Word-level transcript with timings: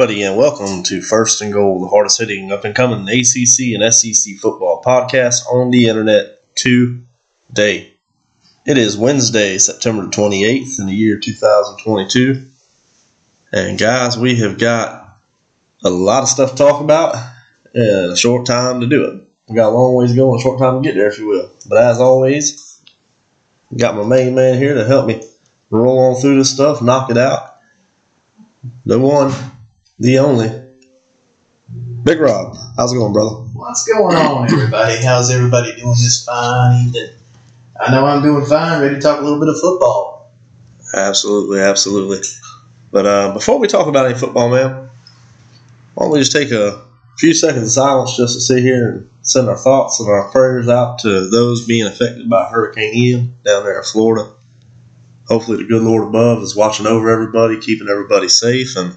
Everybody, 0.00 0.22
and 0.22 0.34
welcome 0.38 0.82
to 0.84 1.02
First 1.02 1.42
and 1.42 1.52
Goal, 1.52 1.82
the 1.82 1.88
hardest 1.88 2.18
hitting 2.18 2.50
up 2.50 2.64
and 2.64 2.74
coming 2.74 3.06
ACC 3.06 3.74
and 3.74 3.92
SEC 3.92 4.36
football 4.36 4.80
podcast 4.82 5.46
on 5.46 5.70
the 5.70 5.88
internet 5.88 6.40
today. 6.54 7.92
It 8.64 8.78
is 8.78 8.96
Wednesday, 8.96 9.58
September 9.58 10.06
28th 10.06 10.80
in 10.80 10.86
the 10.86 10.94
year 10.94 11.18
2022. 11.18 12.46
And, 13.52 13.78
guys, 13.78 14.16
we 14.16 14.36
have 14.36 14.58
got 14.58 15.18
a 15.84 15.90
lot 15.90 16.22
of 16.22 16.30
stuff 16.30 16.52
to 16.52 16.56
talk 16.56 16.80
about 16.80 17.14
and 17.74 18.12
a 18.12 18.16
short 18.16 18.46
time 18.46 18.80
to 18.80 18.86
do 18.86 19.04
it. 19.04 19.22
We 19.50 19.54
got 19.54 19.68
a 19.68 19.76
long 19.76 19.96
ways 19.96 20.12
to 20.12 20.16
go 20.16 20.30
and 20.30 20.40
a 20.40 20.42
short 20.42 20.58
time 20.58 20.82
to 20.82 20.88
get 20.88 20.94
there, 20.94 21.08
if 21.08 21.18
you 21.18 21.26
will. 21.26 21.50
But 21.66 21.76
as 21.76 22.00
always, 22.00 22.80
got 23.76 23.96
my 23.96 24.06
main 24.06 24.34
man 24.34 24.56
here 24.56 24.72
to 24.72 24.86
help 24.86 25.08
me 25.08 25.22
roll 25.68 25.98
on 25.98 26.22
through 26.22 26.38
this 26.38 26.54
stuff, 26.54 26.80
knock 26.80 27.10
it 27.10 27.18
out 27.18 27.58
the 28.86 28.98
one, 28.98 29.32
the 30.00 30.18
only, 30.18 30.48
Big 32.02 32.18
Rob. 32.18 32.56
How's 32.76 32.92
it 32.92 32.96
going, 32.96 33.12
brother? 33.12 33.36
What's 33.52 33.86
going 33.86 34.16
on, 34.16 34.50
everybody? 34.50 34.96
How's 35.04 35.30
everybody 35.30 35.76
doing 35.76 35.90
this 35.90 36.24
fine 36.24 36.86
evening? 36.86 37.10
I 37.78 37.92
know 37.92 38.06
I'm 38.06 38.22
doing 38.22 38.44
fine, 38.46 38.80
ready 38.80 38.94
to 38.94 39.00
talk 39.00 39.20
a 39.20 39.22
little 39.22 39.38
bit 39.38 39.50
of 39.50 39.60
football. 39.60 40.32
Absolutely, 40.94 41.60
absolutely. 41.60 42.18
But 42.90 43.06
uh, 43.06 43.32
before 43.34 43.58
we 43.58 43.68
talk 43.68 43.86
about 43.86 44.06
any 44.06 44.18
football, 44.18 44.50
man, 44.50 44.88
why 45.94 46.04
don't 46.04 46.12
we 46.12 46.18
just 46.18 46.32
take 46.32 46.50
a 46.50 46.82
few 47.18 47.34
seconds 47.34 47.64
of 47.64 47.70
silence 47.70 48.16
just 48.16 48.34
to 48.34 48.40
sit 48.40 48.62
here 48.62 48.90
and 48.90 49.10
send 49.22 49.48
our 49.48 49.56
thoughts 49.56 50.00
and 50.00 50.08
our 50.08 50.30
prayers 50.30 50.66
out 50.66 50.98
to 51.00 51.28
those 51.28 51.66
being 51.66 51.86
affected 51.86 52.28
by 52.28 52.48
Hurricane 52.48 52.94
Ian 52.94 53.34
down 53.44 53.64
there 53.64 53.78
in 53.78 53.84
Florida 53.84 54.32
hopefully 55.30 55.58
the 55.58 55.68
good 55.68 55.82
Lord 55.82 56.08
above 56.08 56.42
is 56.42 56.56
watching 56.56 56.86
over 56.86 57.08
everybody, 57.08 57.60
keeping 57.60 57.88
everybody 57.88 58.28
safe, 58.28 58.76
and 58.76 58.96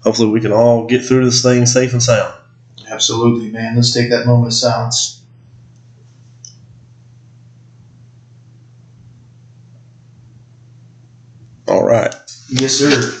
hopefully 0.00 0.28
we 0.28 0.40
can 0.40 0.52
all 0.52 0.86
get 0.86 1.04
through 1.04 1.24
this 1.24 1.42
thing 1.42 1.66
safe 1.66 1.92
and 1.92 2.02
sound. 2.02 2.34
Absolutely, 2.88 3.50
man. 3.50 3.76
Let's 3.76 3.92
take 3.92 4.10
that 4.10 4.26
moment 4.26 4.48
of 4.48 4.54
silence. 4.54 5.24
All 11.68 11.84
right. 11.84 12.14
Yes, 12.50 12.74
sir. 12.74 13.20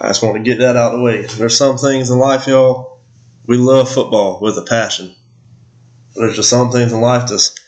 I 0.00 0.08
just 0.08 0.22
want 0.22 0.36
to 0.36 0.42
get 0.42 0.58
that 0.58 0.76
out 0.76 0.94
of 0.94 1.00
the 1.00 1.04
way. 1.04 1.22
There's 1.22 1.56
some 1.56 1.76
things 1.76 2.10
in 2.10 2.18
life, 2.18 2.46
y'all. 2.46 3.00
We 3.46 3.56
love 3.56 3.90
football 3.90 4.38
with 4.40 4.56
a 4.56 4.62
passion. 4.62 5.16
There's 6.14 6.36
just 6.36 6.48
some 6.50 6.70
things 6.70 6.92
in 6.92 7.00
life 7.00 7.28
that's 7.28 7.58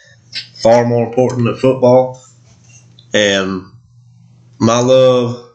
far 0.54 0.84
more 0.86 1.06
important 1.06 1.44
than 1.44 1.56
football 1.56 2.22
and 3.12 3.70
my 4.58 4.80
love 4.80 5.50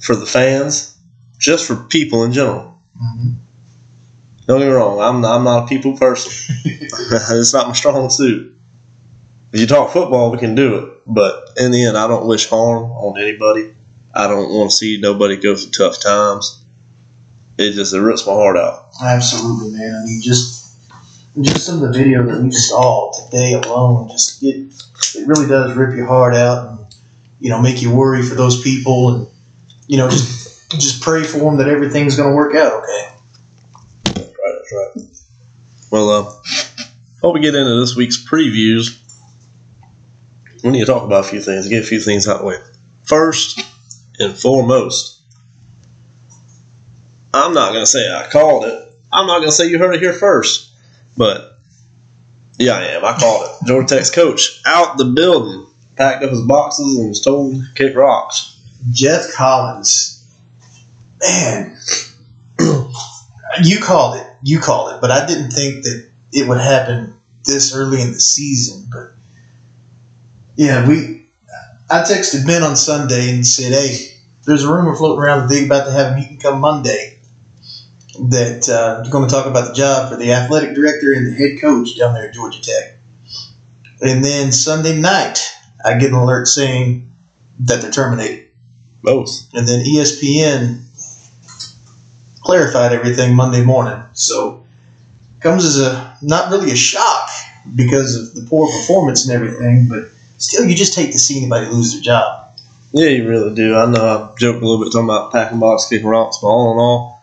for 0.00 0.14
the 0.14 0.26
fans, 0.26 0.96
just 1.40 1.66
for 1.66 1.74
people 1.74 2.22
in 2.22 2.32
general. 2.32 2.78
Mm-hmm. 3.02 3.30
Don't 4.46 4.60
get 4.60 4.66
me 4.66 4.72
wrong, 4.72 5.00
I'm 5.00 5.20
not, 5.20 5.36
I'm 5.36 5.44
not 5.44 5.64
a 5.64 5.66
people 5.66 5.96
person. 5.96 6.56
it's 6.64 7.52
not 7.52 7.68
my 7.68 7.72
strong 7.72 8.10
suit. 8.10 8.56
If 9.52 9.60
you 9.60 9.66
talk 9.66 9.92
football, 9.92 10.30
we 10.30 10.38
can 10.38 10.54
do 10.54 10.76
it, 10.76 11.02
but 11.06 11.50
in 11.56 11.72
the 11.72 11.84
end, 11.84 11.96
I 11.96 12.06
don't 12.06 12.26
wish 12.26 12.48
harm 12.48 12.92
on 12.92 13.18
anybody. 13.20 13.74
I 14.14 14.28
don't 14.28 14.48
want 14.50 14.70
to 14.70 14.76
see 14.76 14.98
nobody 15.00 15.36
go 15.36 15.56
through 15.56 15.70
tough 15.70 16.00
times. 16.00 16.64
It 17.58 17.72
just 17.72 17.94
it 17.94 18.00
rips 18.00 18.26
my 18.26 18.32
heart 18.32 18.56
out. 18.56 18.88
Absolutely, 19.02 19.76
man. 19.76 19.94
I 19.94 20.04
mean, 20.04 20.20
just 20.20 20.78
just 21.40 21.66
some 21.66 21.82
of 21.82 21.92
the 21.92 21.98
video 21.98 22.24
that 22.26 22.42
we 22.42 22.50
saw 22.50 23.12
today 23.12 23.54
alone, 23.54 24.08
just 24.08 24.42
it 24.42 24.66
it 25.14 25.26
really 25.26 25.46
does 25.46 25.76
rip 25.76 25.96
your 25.96 26.06
heart 26.06 26.34
out 26.34 26.68
and 26.68 26.96
you 27.38 27.50
know 27.50 27.60
make 27.60 27.82
you 27.82 27.94
worry 27.94 28.22
for 28.22 28.34
those 28.34 28.60
people 28.62 29.14
and 29.14 29.28
you 29.86 29.96
know 29.96 30.08
just 30.08 30.39
just 30.78 31.02
pray 31.02 31.24
for 31.24 31.38
them 31.38 31.56
that 31.56 31.68
everything's 31.68 32.16
going 32.16 32.30
to 32.30 32.34
work 32.34 32.54
out 32.54 32.82
okay. 32.82 33.08
That's 34.04 34.18
right. 34.18 34.54
That's 34.58 34.72
right. 34.72 35.06
Well, 35.90 36.10
uh, 36.10 36.22
before 37.14 37.32
we 37.32 37.40
get 37.40 37.54
into 37.54 37.80
this 37.80 37.96
week's 37.96 38.24
previews, 38.24 38.96
we 40.62 40.70
need 40.70 40.80
to 40.80 40.86
talk 40.86 41.02
about 41.02 41.24
a 41.24 41.28
few 41.28 41.40
things. 41.40 41.68
Get 41.68 41.82
a 41.82 41.86
few 41.86 42.00
things 42.00 42.28
out 42.28 42.36
of 42.36 42.42
the 42.42 42.46
way. 42.46 42.56
First 43.02 43.60
and 44.18 44.36
foremost, 44.36 45.20
I'm 47.34 47.54
not 47.54 47.70
going 47.70 47.82
to 47.82 47.86
say 47.86 48.10
I 48.12 48.28
called 48.28 48.64
it. 48.64 48.92
I'm 49.12 49.26
not 49.26 49.38
going 49.38 49.48
to 49.48 49.52
say 49.52 49.68
you 49.68 49.78
heard 49.78 49.94
it 49.94 50.00
here 50.00 50.12
first, 50.12 50.70
but 51.16 51.58
yeah, 52.58 52.74
I 52.74 52.82
am. 52.88 53.04
I 53.04 53.18
called 53.18 53.48
it. 53.48 53.66
Georgia 53.66 53.96
Tech's 53.96 54.10
coach 54.10 54.60
out 54.66 54.98
the 54.98 55.06
building, 55.06 55.66
packed 55.96 56.22
up 56.22 56.30
his 56.30 56.42
boxes, 56.42 56.98
and 56.98 57.08
was 57.08 57.20
told 57.20 57.54
to 57.54 57.62
kick 57.74 57.96
rocks. 57.96 58.60
Geoff 58.92 59.32
Collins, 59.34 60.19
man, 61.20 61.78
you 63.62 63.80
called 63.80 64.16
it. 64.16 64.26
You 64.42 64.60
called 64.60 64.94
it, 64.94 65.00
but 65.00 65.10
I 65.10 65.26
didn't 65.26 65.50
think 65.50 65.84
that 65.84 66.08
it 66.32 66.48
would 66.48 66.60
happen 66.60 67.18
this 67.44 67.74
early 67.74 68.00
in 68.00 68.12
the 68.12 68.20
season. 68.20 68.88
But 68.90 69.12
yeah, 70.56 70.88
we. 70.88 71.26
I 71.92 72.02
texted 72.02 72.46
Ben 72.46 72.62
on 72.62 72.76
Sunday 72.76 73.30
and 73.34 73.46
said, 73.46 73.72
"Hey, 73.72 74.18
there's 74.44 74.64
a 74.64 74.72
rumor 74.72 74.94
floating 74.94 75.22
around 75.22 75.40
that 75.40 75.54
they're 75.54 75.66
about 75.66 75.86
to 75.86 75.92
have 75.92 76.12
a 76.12 76.16
meeting 76.16 76.38
come 76.38 76.60
Monday." 76.60 77.16
that 78.28 78.68
uh, 78.68 79.08
going 79.08 79.26
to 79.26 79.34
talk 79.34 79.46
about 79.46 79.68
the 79.68 79.74
job 79.74 80.10
for 80.10 80.16
the 80.16 80.32
athletic 80.32 80.74
director 80.74 81.12
and 81.12 81.26
the 81.26 81.32
head 81.32 81.60
coach 81.60 81.96
down 81.96 82.12
there 82.12 82.28
at 82.28 82.34
Georgia 82.34 82.60
Tech. 82.60 82.96
And 84.02 84.24
then 84.24 84.52
Sunday 84.52 84.98
night, 84.98 85.40
I 85.84 85.96
get 85.96 86.10
an 86.10 86.16
alert 86.16 86.46
saying 86.46 87.10
that 87.60 87.80
they're 87.80 87.90
terminated. 87.90 88.48
Both. 89.02 89.30
And 89.54 89.66
then 89.66 89.84
ESPN 89.84 90.84
clarified 92.50 92.92
everything 92.92 93.32
Monday 93.36 93.64
morning. 93.64 94.02
So 94.12 94.64
comes 95.38 95.64
as 95.64 95.78
a 95.80 96.18
not 96.20 96.50
really 96.50 96.72
a 96.72 96.76
shock 96.76 97.30
because 97.76 98.16
of 98.16 98.34
the 98.34 98.42
poor 98.42 98.66
performance 98.66 99.24
and 99.24 99.32
everything, 99.32 99.88
but 99.88 100.08
still, 100.38 100.64
you 100.64 100.74
just 100.74 100.96
hate 100.96 101.12
to 101.12 101.18
see 101.18 101.38
anybody 101.38 101.66
lose 101.66 101.92
their 101.92 102.02
job. 102.02 102.48
Yeah, 102.90 103.10
you 103.10 103.28
really 103.28 103.54
do. 103.54 103.76
I 103.76 103.86
know 103.86 104.00
I 104.00 104.36
joked 104.36 104.60
a 104.60 104.66
little 104.66 104.84
bit 104.84 104.90
talking 104.90 105.04
about 105.04 105.30
packing 105.30 105.60
box, 105.60 105.86
kicking 105.88 106.08
rocks, 106.08 106.38
but 106.42 106.48
all 106.48 106.72
in 106.72 106.78
all, 106.78 107.22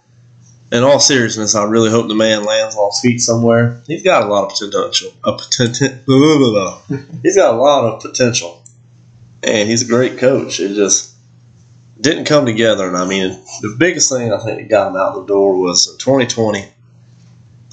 in 0.72 0.84
all 0.84 1.02
seriousness, 1.02 1.56
I 1.56 1.66
really 1.66 1.90
hope 1.90 2.08
the 2.08 2.16
man 2.16 2.46
lands 2.46 2.78
on 2.78 2.90
his 2.92 3.02
feet 3.02 3.20
somewhere. 3.20 3.82
He's 3.86 4.04
got 4.04 4.24
a 4.24 4.28
lot 4.28 4.46
of 4.46 4.58
potential. 4.58 5.12
A 5.26 5.38
potential. 5.38 6.82
he's 7.22 7.36
got 7.36 7.54
a 7.54 7.58
lot 7.58 7.84
of 7.84 8.02
potential, 8.02 8.64
and 9.44 9.68
he's 9.68 9.82
a 9.82 9.88
great 9.88 10.20
coach. 10.20 10.62
It 10.62 10.74
just 10.74 11.17
didn't 12.00 12.26
come 12.26 12.46
together. 12.46 12.88
And 12.88 12.98
I 12.98 13.06
mean, 13.06 13.30
the 13.62 13.76
biggest 13.78 14.12
thing 14.12 14.32
I 14.32 14.38
think 14.44 14.60
that 14.60 14.70
got 14.70 14.90
him 14.90 14.98
out 14.98 15.16
the 15.16 15.26
door 15.26 15.58
was 15.58 15.88
uh, 15.88 15.94
in 15.94 15.98
2020. 16.00 16.66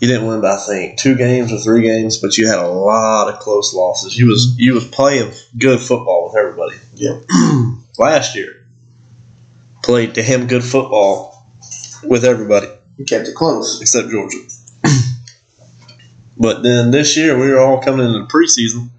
He 0.00 0.06
didn't 0.06 0.26
win 0.26 0.40
by 0.40 0.54
I 0.54 0.58
think 0.58 0.98
two 0.98 1.14
games 1.14 1.52
or 1.52 1.59
three 1.59 1.82
games, 1.82 2.18
but 2.18 2.36
you 2.36 2.48
had 2.48 2.59
a 2.59 2.68
lot 2.68 3.32
of 3.32 3.38
close 3.38 3.72
losses. 3.72 4.18
You 4.18 4.26
was 4.26 4.54
you 4.59 4.74
was 4.74 4.86
playing 4.86 5.32
good 5.56 5.80
football 5.80 6.26
with 6.26 6.36
everybody. 6.36 6.76
Yeah. 6.94 7.21
Last 7.98 8.34
year, 8.34 8.66
played 9.82 10.12
damn 10.12 10.47
good 10.47 10.65
football 10.65 11.47
with 12.03 12.24
everybody. 12.24 12.68
He 12.97 13.04
kept 13.04 13.28
it 13.28 13.34
close. 13.34 13.80
Except 13.80 14.10
Georgia. 14.10 14.38
but 16.36 16.62
then 16.62 16.91
this 16.91 17.16
year, 17.16 17.38
we 17.38 17.50
were 17.50 17.60
all 17.60 17.80
coming 17.80 18.06
into 18.06 18.20
the 18.20 18.27
preseason. 18.27 18.91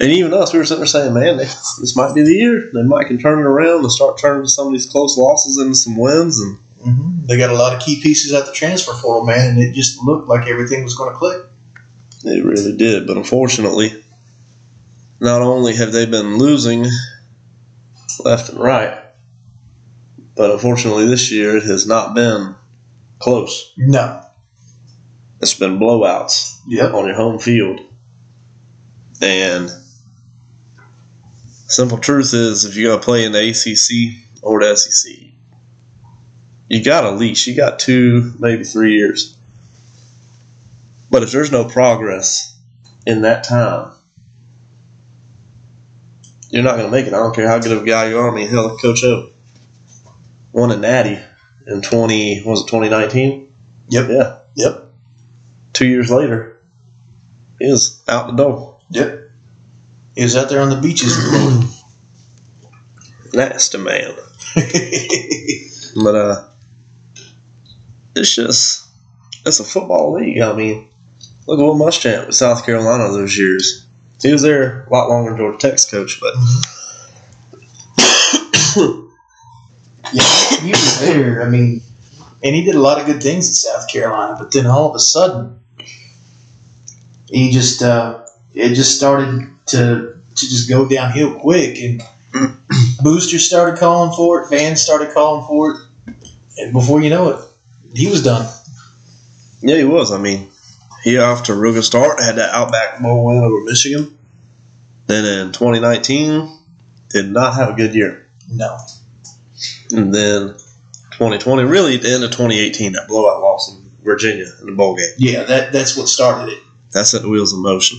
And 0.00 0.12
even 0.12 0.32
us, 0.32 0.52
we 0.52 0.60
were 0.60 0.64
sitting 0.64 0.80
there 0.80 0.86
saying, 0.86 1.12
man, 1.12 1.38
this 1.38 1.96
might 1.96 2.14
be 2.14 2.22
the 2.22 2.34
year. 2.34 2.70
They 2.72 2.84
might 2.84 3.08
can 3.08 3.18
turn 3.18 3.40
it 3.40 3.46
around 3.46 3.80
and 3.80 3.90
start 3.90 4.18
turning 4.18 4.46
some 4.46 4.68
of 4.68 4.72
these 4.72 4.86
close 4.86 5.18
losses 5.18 5.58
into 5.58 5.74
some 5.74 5.96
wins. 5.96 6.40
And 6.40 6.58
mm-hmm. 6.80 7.26
They 7.26 7.36
got 7.36 7.50
a 7.50 7.54
lot 7.54 7.74
of 7.74 7.82
key 7.82 8.00
pieces 8.00 8.32
at 8.32 8.46
the 8.46 8.52
transfer 8.52 8.92
portal, 8.94 9.26
man, 9.26 9.50
and 9.50 9.58
it 9.58 9.72
just 9.72 10.00
looked 10.02 10.28
like 10.28 10.46
everything 10.46 10.84
was 10.84 10.94
going 10.94 11.12
to 11.12 11.18
click. 11.18 11.44
It 12.24 12.44
really 12.44 12.76
did. 12.76 13.06
But 13.08 13.16
unfortunately, 13.16 14.04
not 15.20 15.42
only 15.42 15.74
have 15.74 15.92
they 15.92 16.06
been 16.06 16.38
losing 16.38 16.86
left 18.20 18.50
and 18.50 18.58
right, 18.58 19.04
but 20.36 20.52
unfortunately 20.52 21.06
this 21.06 21.32
year 21.32 21.56
it 21.56 21.64
has 21.64 21.86
not 21.86 22.14
been 22.14 22.54
close. 23.18 23.72
No. 23.76 24.22
It's 25.40 25.54
been 25.54 25.78
blowouts 25.78 26.58
yep. 26.68 26.94
on 26.94 27.06
your 27.06 27.16
home 27.16 27.40
field. 27.40 27.80
And 29.20 29.70
simple 31.68 31.98
truth 31.98 32.34
is 32.34 32.64
if 32.64 32.76
you're 32.76 32.90
going 32.90 33.00
to 33.00 33.04
play 33.04 33.24
in 33.24 33.32
the 33.32 33.48
ACC 33.48 34.24
or 34.42 34.60
the 34.60 34.76
SEC, 34.76 35.14
you 36.68 36.84
got 36.84 37.04
a 37.04 37.12
leash. 37.12 37.46
You 37.46 37.54
got 37.54 37.78
two, 37.78 38.34
maybe 38.38 38.64
three 38.64 38.94
years. 38.94 39.36
But 41.10 41.22
if 41.22 41.30
there's 41.30 41.52
no 41.52 41.64
progress 41.64 42.58
in 43.06 43.22
that 43.22 43.44
time, 43.44 43.92
you're 46.50 46.64
not 46.64 46.76
going 46.76 46.86
to 46.86 46.90
make 46.90 47.06
it. 47.06 47.14
I 47.14 47.18
don't 47.18 47.34
care 47.34 47.48
how 47.48 47.58
good 47.58 47.72
of 47.72 47.82
a 47.82 47.86
guy 47.86 48.08
you 48.08 48.18
are. 48.18 48.30
I 48.30 48.34
mean, 48.34 48.48
hell, 48.48 48.76
Coach 48.76 49.04
O 49.04 49.30
won 50.52 50.70
a 50.72 50.76
natty 50.76 51.18
in 51.66 51.82
20 51.82 52.42
was 52.44 52.62
it 52.62 52.66
2019 52.66 53.52
yep 53.88 54.08
yeah 54.08 54.38
yep 54.56 54.90
two 55.72 55.86
years 55.86 56.10
later 56.10 56.58
he 57.58 57.66
is 57.66 58.02
out 58.08 58.26
the 58.28 58.32
door 58.32 58.80
yep 58.90 59.17
he 60.18 60.24
was 60.24 60.36
out 60.36 60.50
there 60.50 60.60
on 60.60 60.68
the 60.68 60.80
beaches 60.80 61.16
nasty 63.32 63.78
man 63.78 64.14
But 66.02 66.14
uh, 66.14 66.48
it's 68.14 68.34
just 68.34 68.86
it's 69.46 69.60
a 69.60 69.64
football 69.64 70.12
league. 70.12 70.40
I 70.40 70.52
mean, 70.52 70.88
look 71.46 71.58
at 71.58 71.64
what 71.64 71.76
Muschamp 71.76 72.26
with 72.26 72.36
South 72.36 72.64
Carolina 72.64 73.10
those 73.10 73.36
years. 73.36 73.86
He 74.22 74.32
was 74.32 74.42
there 74.42 74.84
a 74.84 74.90
lot 74.90 75.08
longer 75.08 75.30
than 75.30 75.38
Georgia 75.38 75.58
Tech's 75.58 75.90
coach, 75.90 76.20
but 76.20 76.34
Yeah, 80.12 80.60
he 80.60 80.70
was 80.70 81.00
there. 81.00 81.42
I 81.42 81.48
mean, 81.48 81.82
and 82.42 82.54
he 82.54 82.64
did 82.64 82.74
a 82.74 82.80
lot 82.80 83.00
of 83.00 83.06
good 83.06 83.22
things 83.22 83.48
in 83.48 83.54
South 83.54 83.90
Carolina, 83.90 84.36
but 84.38 84.52
then 84.52 84.66
all 84.66 84.88
of 84.88 84.94
a 84.94 85.00
sudden, 85.00 85.60
he 87.28 87.50
just 87.50 87.82
uh, 87.82 88.24
it 88.54 88.74
just 88.74 88.96
started 88.96 89.57
to 89.68 90.14
to 90.36 90.48
just 90.48 90.68
go 90.68 90.88
downhill 90.88 91.38
quick, 91.38 91.78
and 91.78 92.02
boosters 93.02 93.46
started 93.46 93.78
calling 93.78 94.12
for 94.14 94.42
it, 94.42 94.48
fans 94.48 94.80
started 94.82 95.12
calling 95.12 95.46
for 95.46 95.72
it, 96.06 96.14
and 96.58 96.72
before 96.72 97.00
you 97.00 97.10
know 97.10 97.30
it, 97.30 97.44
he 97.94 98.08
was 98.08 98.22
done. 98.22 98.46
yeah, 99.60 99.76
he 99.76 99.84
was. 99.84 100.12
I 100.12 100.18
mean, 100.18 100.48
he 101.02 101.18
off 101.18 101.44
to 101.44 101.52
a 101.52 101.56
real 101.56 101.72
good 101.72 101.84
start. 101.84 102.20
Had 102.20 102.36
that 102.36 102.54
Outback 102.54 103.00
Bowl 103.00 103.24
win 103.26 103.38
over 103.38 103.64
Michigan. 103.64 104.16
Then 105.06 105.24
in 105.24 105.52
2019, 105.52 106.58
did 107.08 107.30
not 107.30 107.54
have 107.54 107.70
a 107.70 107.72
good 107.74 107.94
year. 107.94 108.26
No, 108.50 108.78
And 109.90 110.14
then 110.14 110.54
2020, 111.12 111.64
really 111.64 111.96
the 111.96 112.10
end 112.12 112.24
of 112.24 112.30
2018, 112.30 112.92
that 112.92 113.08
blowout 113.08 113.40
loss 113.40 113.70
in 113.72 113.90
Virginia 114.04 114.46
in 114.60 114.66
the 114.66 114.72
bowl 114.72 114.96
game. 114.96 115.06
yeah, 115.16 115.42
that 115.44 115.72
that's 115.72 115.96
what 115.96 116.08
started 116.08 116.52
it. 116.52 116.62
That 116.92 117.06
set 117.06 117.22
the 117.22 117.28
wheels 117.28 117.52
in 117.52 117.60
motion. 117.60 117.98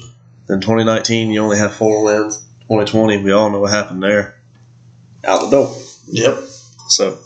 Then 0.50 0.62
2019, 0.62 1.30
you 1.30 1.44
only 1.44 1.60
had 1.60 1.72
four 1.72 2.04
wins. 2.04 2.40
2020, 2.62 3.24
we 3.24 3.31
all 3.31 3.51
know 3.51 3.60
what 3.60 3.72
happened 3.72 4.01
there. 4.01 4.42
Out 5.24 5.42
the 5.42 5.50
door. 5.51 5.78
Yep. 6.07 6.40
So, 6.88 7.19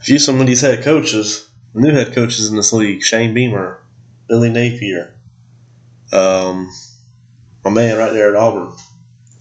if 0.00 0.08
you 0.08 0.20
some 0.20 0.40
of 0.40 0.46
these 0.46 0.60
head 0.60 0.84
coaches, 0.84 1.50
new 1.74 1.90
head 1.90 2.14
coaches 2.14 2.48
in 2.48 2.56
this 2.56 2.72
league, 2.72 3.02
Shane 3.02 3.34
Beamer, 3.34 3.84
Billy 4.28 4.50
Napier, 4.50 5.18
um, 6.12 6.70
my 7.64 7.70
man 7.70 7.98
right 7.98 8.12
there 8.12 8.36
at 8.36 8.40
Auburn, 8.40 8.76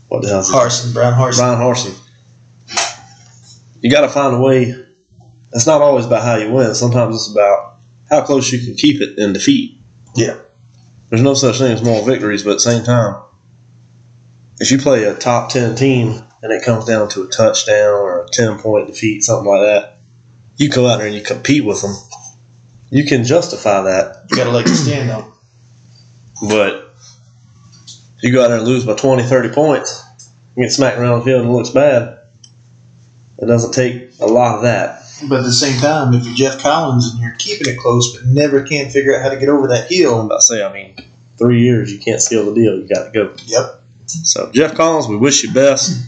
what 0.08 0.24
the 0.24 0.30
hell 0.30 0.40
is 0.40 0.50
Harsin, 0.50 0.92
Brown 0.92 1.14
Harsin. 1.14 1.38
Bryan 1.38 1.60
Harsin. 1.60 1.98
You 3.82 3.92
got 3.92 4.02
to 4.02 4.10
find 4.10 4.36
a 4.36 4.40
way. 4.40 4.74
It's 5.54 5.68
not 5.68 5.82
always 5.82 6.08
about 6.08 6.24
how 6.24 6.38
you 6.38 6.52
win. 6.52 6.74
Sometimes 6.74 7.16
it's 7.16 7.32
about 7.32 7.78
how 8.10 8.24
close 8.24 8.52
you 8.52 8.60
can 8.60 8.74
keep 8.74 9.02
it 9.02 9.20
in 9.20 9.34
defeat. 9.34 9.78
Yeah. 10.16 10.40
There's 11.12 11.22
no 11.22 11.34
such 11.34 11.58
thing 11.58 11.74
as 11.74 11.84
moral 11.84 12.06
victories, 12.06 12.42
but 12.42 12.52
at 12.52 12.54
the 12.56 12.60
same 12.62 12.86
time, 12.86 13.22
if 14.62 14.72
you 14.72 14.78
play 14.78 15.04
a 15.04 15.14
top 15.14 15.50
10 15.52 15.76
team 15.76 16.24
and 16.42 16.54
it 16.54 16.64
comes 16.64 16.86
down 16.86 17.10
to 17.10 17.24
a 17.24 17.28
touchdown 17.28 17.94
or 17.94 18.22
a 18.22 18.30
10 18.30 18.60
point 18.60 18.88
defeat, 18.88 19.22
something 19.22 19.46
like 19.46 19.60
that, 19.60 19.98
you 20.56 20.70
go 20.70 20.88
out 20.88 21.00
there 21.00 21.08
and 21.08 21.16
you 21.16 21.22
compete 21.22 21.66
with 21.66 21.82
them. 21.82 21.94
You 22.92 23.04
can 23.04 23.26
justify 23.26 23.82
that, 23.82 24.26
You 24.30 24.38
got 24.38 24.46
to 24.46 24.52
let 24.52 24.66
you 24.68 24.74
stand 24.74 25.12
up. 25.12 25.28
but 26.48 26.96
you 28.22 28.32
go 28.32 28.46
out 28.46 28.48
there 28.48 28.60
and 28.60 28.66
lose 28.68 28.86
by 28.86 28.96
20, 28.96 29.24
30 29.24 29.50
points, 29.50 30.06
you 30.56 30.64
get 30.64 30.72
smacked 30.72 30.98
around 30.98 31.20
the 31.20 31.26
field 31.26 31.42
and 31.42 31.50
it 31.50 31.54
looks 31.54 31.72
bad. 31.72 32.20
It 33.38 33.48
doesn't 33.48 33.74
take 33.74 34.18
a 34.22 34.28
lot 34.28 34.56
of 34.56 34.62
that. 34.62 35.04
But 35.30 35.40
at 35.40 35.46
the 35.46 35.52
same 35.52 35.80
time, 35.80 36.14
if 36.14 36.26
you're 36.26 36.36
Geoff 36.36 36.62
Collins 36.62 37.12
and 37.12 37.22
you're 37.22 37.36
keeping 37.38 37.72
it 37.74 37.78
close 37.78 38.16
but 38.16 38.26
never 38.26 38.64
can 38.64 38.90
figure 38.90 39.16
out 39.16 39.22
how 39.22 39.30
to 39.30 39.38
get 39.38 39.50
over 39.50 39.68
that 39.68 39.92
hill, 39.92 40.20
I'm 40.20 40.26
about 40.26 40.38
to 40.38 40.42
say, 40.42 40.64
I 40.64 40.74
mean, 40.74 40.96
three 41.38 41.62
years, 41.62 41.92
you 41.92 42.00
can't 42.00 42.22
seal 42.22 42.46
the 42.46 42.54
deal. 42.54 42.80
You 42.80 42.88
got 42.88 43.06
to 43.06 43.12
go. 43.12 43.34
yep. 43.46 43.82
So, 44.08 44.52
Geoff 44.52 44.76
Collins, 44.76 45.08
we 45.08 45.18
wish 45.18 45.44
you 45.44 45.54
best. 45.54 46.08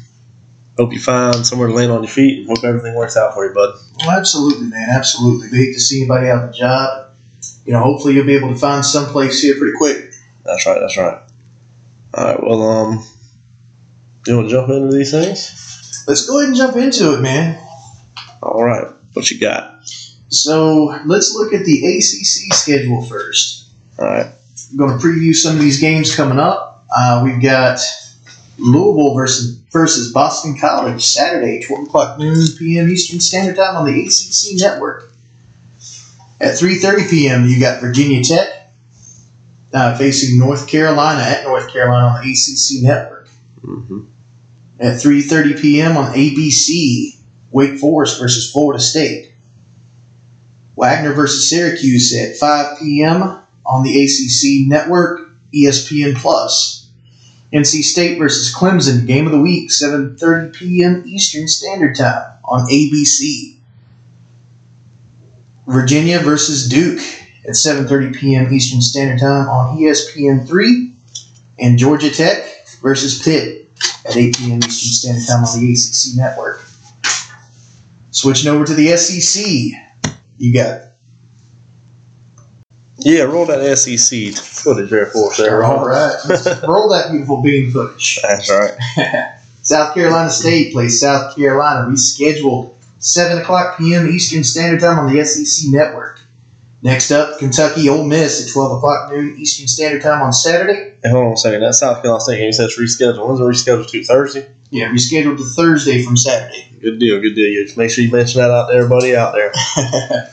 Hope 0.77 0.91
you 0.91 0.99
find 0.99 1.45
somewhere 1.45 1.67
to 1.67 1.73
land 1.73 1.91
on 1.91 2.01
your 2.01 2.11
feet 2.11 2.39
and 2.39 2.47
hope 2.47 2.63
everything 2.63 2.95
works 2.95 3.15
out 3.15 3.33
for 3.33 3.45
you, 3.45 3.53
bud. 3.53 3.75
Well, 3.99 4.11
absolutely, 4.17 4.67
man. 4.67 4.89
Absolutely. 4.89 5.49
We 5.51 5.65
hate 5.65 5.73
to 5.73 5.79
see 5.79 6.01
anybody 6.01 6.29
out 6.29 6.45
of 6.45 6.49
a 6.49 6.53
job. 6.53 7.11
You 7.65 7.73
know, 7.73 7.83
hopefully 7.83 8.15
you'll 8.15 8.25
be 8.25 8.35
able 8.35 8.49
to 8.49 8.57
find 8.57 8.83
someplace 8.83 9.41
here 9.41 9.55
pretty 9.57 9.77
quick. 9.77 10.13
That's 10.43 10.65
right. 10.65 10.79
That's 10.79 10.97
right. 10.97 11.21
All 12.15 12.25
right. 12.25 12.43
Well, 12.43 12.61
um, 12.63 13.03
you 14.25 14.35
want 14.35 14.49
to 14.49 14.55
jump 14.55 14.69
into 14.69 14.95
these 14.95 15.11
things? 15.11 16.03
Let's 16.07 16.25
go 16.25 16.39
ahead 16.39 16.49
and 16.49 16.57
jump 16.57 16.75
into 16.75 17.13
it, 17.13 17.21
man. 17.21 17.61
All 18.41 18.63
right. 18.63 18.92
What 19.13 19.29
you 19.31 19.39
got? 19.39 19.81
So 20.29 20.99
let's 21.05 21.35
look 21.35 21.53
at 21.53 21.65
the 21.65 21.85
ACC 21.85 22.53
schedule 22.53 23.03
first. 23.03 23.69
All 23.99 24.05
right. 24.05 24.27
I'm 24.71 24.77
going 24.77 24.97
to 24.97 25.05
preview 25.05 25.35
some 25.35 25.55
of 25.55 25.61
these 25.61 25.79
games 25.79 26.15
coming 26.15 26.39
up. 26.39 26.85
Uh, 26.95 27.21
we've 27.23 27.41
got 27.41 27.79
Louisville 28.57 29.15
versus 29.15 29.57
versus 29.71 30.11
Boston 30.11 30.57
College 30.57 31.03
Saturday, 31.03 31.61
12 31.61 31.87
o'clock 31.87 32.19
noon 32.19 32.37
p.m. 32.57 32.89
Eastern 32.89 33.19
Standard 33.19 33.55
Time 33.55 33.75
on 33.75 33.85
the 33.85 34.01
ACC 34.01 34.59
Network. 34.59 35.11
At 36.39 36.55
3:30 36.55 37.09
p.m., 37.09 37.45
you 37.45 37.59
got 37.59 37.81
Virginia 37.81 38.23
Tech 38.23 38.71
uh, 39.73 39.97
facing 39.97 40.39
North 40.39 40.67
Carolina 40.67 41.21
at 41.21 41.43
North 41.43 41.71
Carolina 41.71 42.07
on 42.07 42.23
the 42.23 42.31
ACC 42.31 42.83
Network. 42.83 43.29
Mm-hmm. 43.61 44.01
At 44.79 44.97
3:30 44.97 45.61
p.m. 45.61 45.97
on 45.97 46.13
ABC, 46.13 47.12
Wake 47.53 47.79
Forest 47.79 48.19
versus 48.19 48.51
Florida 48.51 48.81
State. 48.81 49.31
Wagner 50.75 51.13
versus 51.13 51.49
Syracuse 51.49 52.13
at 52.17 52.35
5 52.35 52.79
p.m. 52.79 53.21
on 53.65 53.83
the 53.83 54.03
ACC 54.03 54.67
Network, 54.67 55.29
ESPN 55.53 56.15
Plus. 56.15 56.89
NC 57.53 57.83
State 57.83 58.17
versus 58.17 58.53
Clemson, 58.53 59.05
game 59.05 59.27
of 59.27 59.31
the 59.31 59.39
week, 59.39 59.69
7:30 59.69 60.55
p.m. 60.55 61.03
Eastern 61.05 61.47
Standard 61.47 61.95
Time 61.95 62.39
on 62.43 62.67
ABC. 62.67 63.57
Virginia 65.67 66.19
versus 66.19 66.67
Duke 66.67 66.99
at 67.45 67.51
7:30 67.51 68.15
p.m. 68.15 68.51
Eastern 68.51 68.81
Standard 68.81 69.19
Time 69.19 69.47
on 69.47 69.77
E 69.77 69.83
ESPN3, 69.83 70.91
and 71.59 71.77
Georgia 71.77 72.09
Tech 72.09 72.65
versus 72.81 73.21
Pitt 73.21 73.69
at 74.05 74.17
8 74.17 74.37
p.m. 74.37 74.57
Eastern 74.63 75.13
Standard 75.15 75.27
Time 75.27 75.43
on 75.43 75.59
the 75.59 75.71
ACC 75.71 76.17
Network. 76.17 76.63
Switching 78.13 78.51
over 78.51 78.63
to 78.63 78.75
the 78.75 78.95
SEC, 78.95 79.43
you 80.37 80.53
got 80.53 80.81
Yeah. 82.99 83.23
Roll 83.23 83.45
that 83.47 83.75
SEC 83.77 84.33
footage 84.35 84.91
there 84.91 85.07
for 85.07 85.31
us. 85.31 85.37
There. 85.37 85.63
all 85.63 85.85
right. 85.85 86.13
Roll 86.67 86.89
that 86.89 87.09
beautiful 87.11 87.41
beam 87.41 87.71
footage. 87.71 88.19
That's 88.21 88.49
right. 88.51 88.77
South 89.63 89.95
Carolina 89.95 90.29
State 90.29 90.73
plays 90.73 90.99
South 90.99 91.35
Carolina 91.35 91.89
rescheduled 91.89 92.75
7 92.99 93.39
o'clock 93.39 93.79
p.m. 93.79 94.07
Eastern 94.07 94.43
Standard 94.43 94.79
Time 94.81 94.99
on 94.99 95.11
the 95.11 95.25
SEC 95.25 95.71
Network. 95.71 96.19
Next 96.83 97.11
up, 97.11 97.39
Kentucky 97.39 97.87
Ole 97.87 98.05
Miss 98.05 98.45
at 98.45 98.51
12 98.51 98.77
o'clock 98.77 99.09
noon 99.09 99.37
Eastern 99.37 99.69
Standard 99.69 100.01
Time 100.01 100.21
on 100.21 100.33
Saturday. 100.33 100.97
Hey, 101.01 101.11
hold 101.11 101.27
on 101.27 101.31
a 101.31 101.37
second. 101.37 101.61
That 101.61 101.75
South 101.75 102.01
Carolina 102.01 102.19
State 102.19 102.39
game 102.39 102.51
said 102.51 102.69
rescheduled. 102.71 103.25
When's 103.25 103.39
it 103.39 103.43
rescheduled 103.43 103.89
to? 103.89 104.03
Thursday? 104.03 104.51
Yeah, 104.69 104.89
rescheduled 104.89 105.37
to 105.37 105.45
Thursday 105.45 106.03
from 106.03 106.17
Saturday. 106.17 106.67
Good 106.81 106.99
deal. 106.99 107.21
Good 107.21 107.35
deal. 107.35 107.47
You 107.47 107.73
make 107.77 107.89
sure 107.89 108.03
you 108.03 108.11
mention 108.11 108.41
that 108.41 108.51
out 108.51 108.67
there, 108.67 108.89
buddy, 108.89 109.15
out 109.15 109.33
there. 109.33 109.53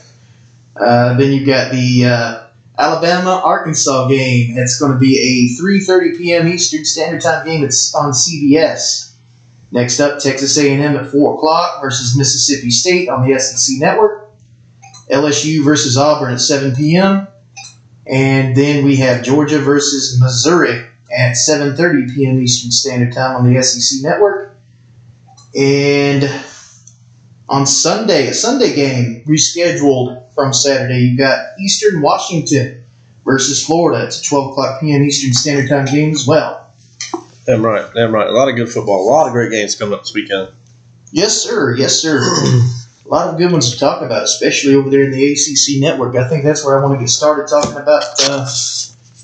uh, 0.75 1.13
then 1.13 1.31
you've 1.31 1.47
got 1.47 1.71
the 1.71 2.05
uh, 2.05 2.47
Alabama 2.77 3.41
Arkansas 3.45 4.09
game. 4.09 4.57
It's 4.57 4.77
going 4.77 4.91
to 4.91 4.99
be 4.99 5.17
a 5.17 5.61
3:30 5.61 6.17
p.m. 6.17 6.49
Eastern 6.49 6.83
Standard 6.83 7.21
Time 7.21 7.45
game. 7.45 7.63
It's 7.63 7.95
on 7.95 8.11
CBS. 8.11 9.15
Next 9.71 10.01
up, 10.01 10.19
Texas 10.19 10.57
A&M 10.57 10.97
at 10.97 11.07
4 11.07 11.35
o'clock 11.35 11.81
versus 11.81 12.17
Mississippi 12.17 12.71
State 12.71 13.07
on 13.07 13.25
the 13.25 13.39
SEC 13.39 13.79
Network. 13.79 14.20
LSU 15.11 15.63
versus 15.63 15.97
Auburn 15.97 16.33
at 16.33 16.41
7 16.41 16.75
p.m. 16.75 17.27
And 18.07 18.55
then 18.55 18.83
we 18.85 18.97
have 18.97 19.23
Georgia 19.23 19.59
versus 19.59 20.19
Missouri 20.19 20.87
at 21.11 21.33
7:30 21.33 22.15
p.m. 22.15 22.41
Eastern 22.41 22.71
Standard 22.71 23.13
Time 23.13 23.35
on 23.35 23.51
the 23.51 23.61
SEC 23.61 24.01
Network. 24.01 24.57
And 25.55 26.23
on 27.49 27.65
Sunday, 27.65 28.27
a 28.27 28.33
Sunday 28.33 28.73
game 28.73 29.23
rescheduled 29.25 30.31
from 30.33 30.53
Saturday. 30.53 30.99
You've 30.99 31.19
got 31.19 31.59
Eastern 31.59 32.01
Washington 32.01 32.83
versus 33.25 33.65
Florida. 33.65 34.05
It's 34.05 34.21
a 34.21 34.23
12 34.23 34.51
o'clock 34.51 34.79
p.m. 34.79 35.03
Eastern 35.03 35.33
Standard 35.33 35.69
Time 35.69 35.85
game 35.85 36.11
as 36.11 36.25
well. 36.25 36.73
Damn 37.45 37.65
right. 37.65 37.93
Damn 37.93 38.13
right. 38.13 38.27
A 38.27 38.31
lot 38.31 38.47
of 38.47 38.55
good 38.55 38.69
football. 38.69 39.07
A 39.07 39.09
lot 39.09 39.27
of 39.27 39.33
great 39.33 39.51
games 39.51 39.75
coming 39.75 39.93
up 39.93 40.01
this 40.01 40.13
weekend. 40.13 40.49
Yes, 41.11 41.41
sir. 41.41 41.75
Yes, 41.75 41.99
sir. 41.99 42.21
a 43.11 43.13
lot 43.13 43.27
of 43.27 43.37
good 43.37 43.51
ones 43.51 43.73
to 43.73 43.77
talk 43.77 44.01
about, 44.01 44.23
especially 44.23 44.73
over 44.73 44.89
there 44.89 45.03
in 45.03 45.11
the 45.11 45.33
ACC 45.33 45.81
network. 45.81 46.15
I 46.15 46.29
think 46.29 46.45
that's 46.45 46.63
where 46.63 46.79
I 46.79 46.81
want 46.81 46.95
to 46.97 46.99
get 47.03 47.09
started 47.09 47.47
talking 47.47 47.75
about. 47.77 48.03
Uh, 48.21 48.47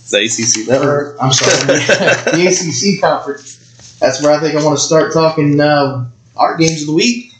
The 0.09 0.25
ACC 0.25 0.67
network. 0.67 1.15
or, 1.15 1.21
I'm 1.21 1.31
sorry, 1.31 1.51
the 1.65 2.93
ACC 2.97 3.01
conference. 3.01 3.97
That's 3.99 4.21
where 4.21 4.33
I 4.33 4.39
think 4.41 4.55
I 4.55 4.63
want 4.63 4.77
to 4.77 4.83
start 4.83 5.13
talking 5.13 5.59
uh, 5.61 6.09
our 6.35 6.57
games 6.57 6.81
of 6.81 6.87
the 6.87 6.93
week. 6.93 7.31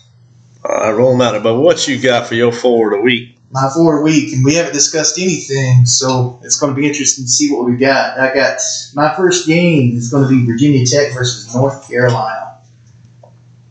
All 0.64 0.72
right, 0.76 0.92
roll 0.92 1.12
them 1.12 1.22
out. 1.22 1.44
But 1.44 1.56
what 1.60 1.86
you 1.88 2.00
got 2.00 2.28
for 2.28 2.36
your 2.36 2.54
forward 2.54 2.94
a 2.94 3.02
week? 3.02 3.38
my 3.52 3.70
forward 3.74 4.04
week, 4.04 4.34
and 4.34 4.44
we 4.44 4.56
haven't 4.56 4.74
discussed 4.74 5.18
anything, 5.18 5.86
so 5.86 6.38
it's 6.44 6.60
going 6.60 6.74
to 6.74 6.80
be 6.80 6.86
interesting 6.86 7.24
to 7.24 7.30
see 7.30 7.50
what 7.52 7.66
we 7.66 7.78
got. 7.78 8.20
I 8.20 8.34
got 8.34 8.60
my 8.94 9.16
first 9.16 9.48
game 9.48 9.96
is 9.96 10.12
going 10.12 10.24
to 10.24 10.30
be 10.30 10.46
Virginia 10.46 10.86
Tech 10.86 11.14
versus 11.14 11.54
North 11.56 11.88
Carolina. 11.88 12.58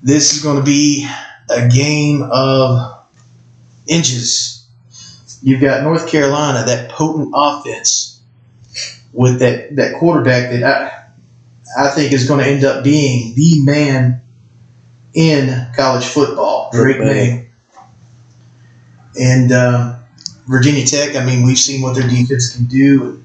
This 0.02 0.34
is 0.34 0.42
going 0.42 0.56
to 0.56 0.62
be 0.62 1.06
a 1.48 1.68
game 1.68 2.22
of 2.30 2.98
inches. 3.86 4.66
You've 5.42 5.60
got 5.60 5.82
North 5.82 6.08
Carolina, 6.08 6.64
that 6.66 6.90
potent 6.90 7.32
offense 7.34 8.20
with 9.12 9.38
that, 9.40 9.76
that 9.76 9.98
quarterback 9.98 10.50
that 10.50 10.62
I, 10.64 11.84
I 11.84 11.88
think 11.90 12.12
is 12.12 12.26
going 12.26 12.44
to 12.44 12.50
end 12.50 12.64
up 12.64 12.82
being 12.82 13.34
the 13.34 13.60
man 13.60 14.22
in 15.14 15.68
college 15.74 16.04
football, 16.04 16.70
Drake 16.72 16.98
Maye. 16.98 17.48
And 19.18 19.50
um, 19.52 19.96
Virginia 20.46 20.86
Tech, 20.86 21.16
I 21.16 21.24
mean, 21.24 21.44
we've 21.44 21.58
seen 21.58 21.80
what 21.82 21.94
their 21.94 22.08
defense 22.08 22.54
can 22.54 22.66
do. 22.66 23.22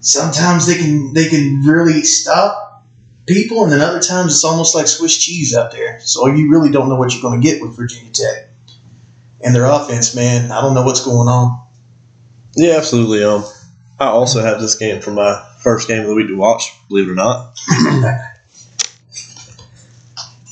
Sometimes 0.00 0.66
they 0.66 0.76
can 0.76 1.12
they 1.12 1.28
can 1.28 1.62
really 1.62 2.02
stop 2.02 2.71
people, 3.26 3.62
and 3.64 3.72
then 3.72 3.80
other 3.80 4.00
times 4.00 4.34
it's 4.34 4.44
almost 4.44 4.74
like 4.74 4.86
Swiss 4.86 5.16
cheese 5.16 5.54
out 5.54 5.72
there. 5.72 6.00
So 6.00 6.26
you 6.26 6.50
really 6.50 6.70
don't 6.70 6.88
know 6.88 6.96
what 6.96 7.12
you're 7.12 7.22
going 7.22 7.40
to 7.40 7.46
get 7.46 7.62
with 7.62 7.76
Virginia 7.76 8.10
Tech 8.10 8.48
and 9.42 9.54
their 9.54 9.64
offense, 9.64 10.14
man. 10.14 10.50
I 10.50 10.60
don't 10.60 10.74
know 10.74 10.82
what's 10.82 11.04
going 11.04 11.28
on. 11.28 11.66
Yeah, 12.54 12.76
absolutely. 12.76 13.24
Um, 13.24 13.44
I 13.98 14.06
also 14.06 14.42
have 14.42 14.60
this 14.60 14.74
game 14.74 15.00
for 15.00 15.12
my 15.12 15.48
first 15.60 15.88
game 15.88 16.02
of 16.02 16.08
the 16.08 16.14
week 16.14 16.28
to 16.28 16.36
watch. 16.36 16.70
Believe 16.88 17.08
it 17.08 17.12
or 17.12 17.14
not. 17.14 17.58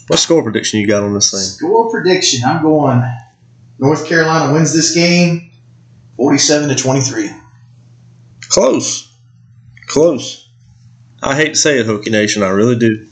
what 0.07 0.19
score 0.19 0.43
prediction 0.43 0.81
you 0.81 0.87
got 0.87 1.03
on 1.03 1.15
this 1.15 1.31
thing? 1.31 1.41
Score 1.41 1.91
prediction. 1.91 2.43
I'm 2.45 2.63
going. 2.63 3.03
North 3.79 4.07
Carolina 4.07 4.53
wins 4.53 4.75
this 4.75 4.95
game, 4.95 5.53
forty-seven 6.17 6.69
to 6.69 6.75
twenty-three. 6.75 7.31
Close, 8.49 9.13
close. 9.87 10.40
I 11.23 11.37
hate 11.37 11.49
to 11.49 11.57
say 11.57 11.79
it, 11.79 11.87
Hokie 11.87 12.11
Nation. 12.11 12.43
I 12.43 12.49
really 12.49 12.79
do. 12.79 13.07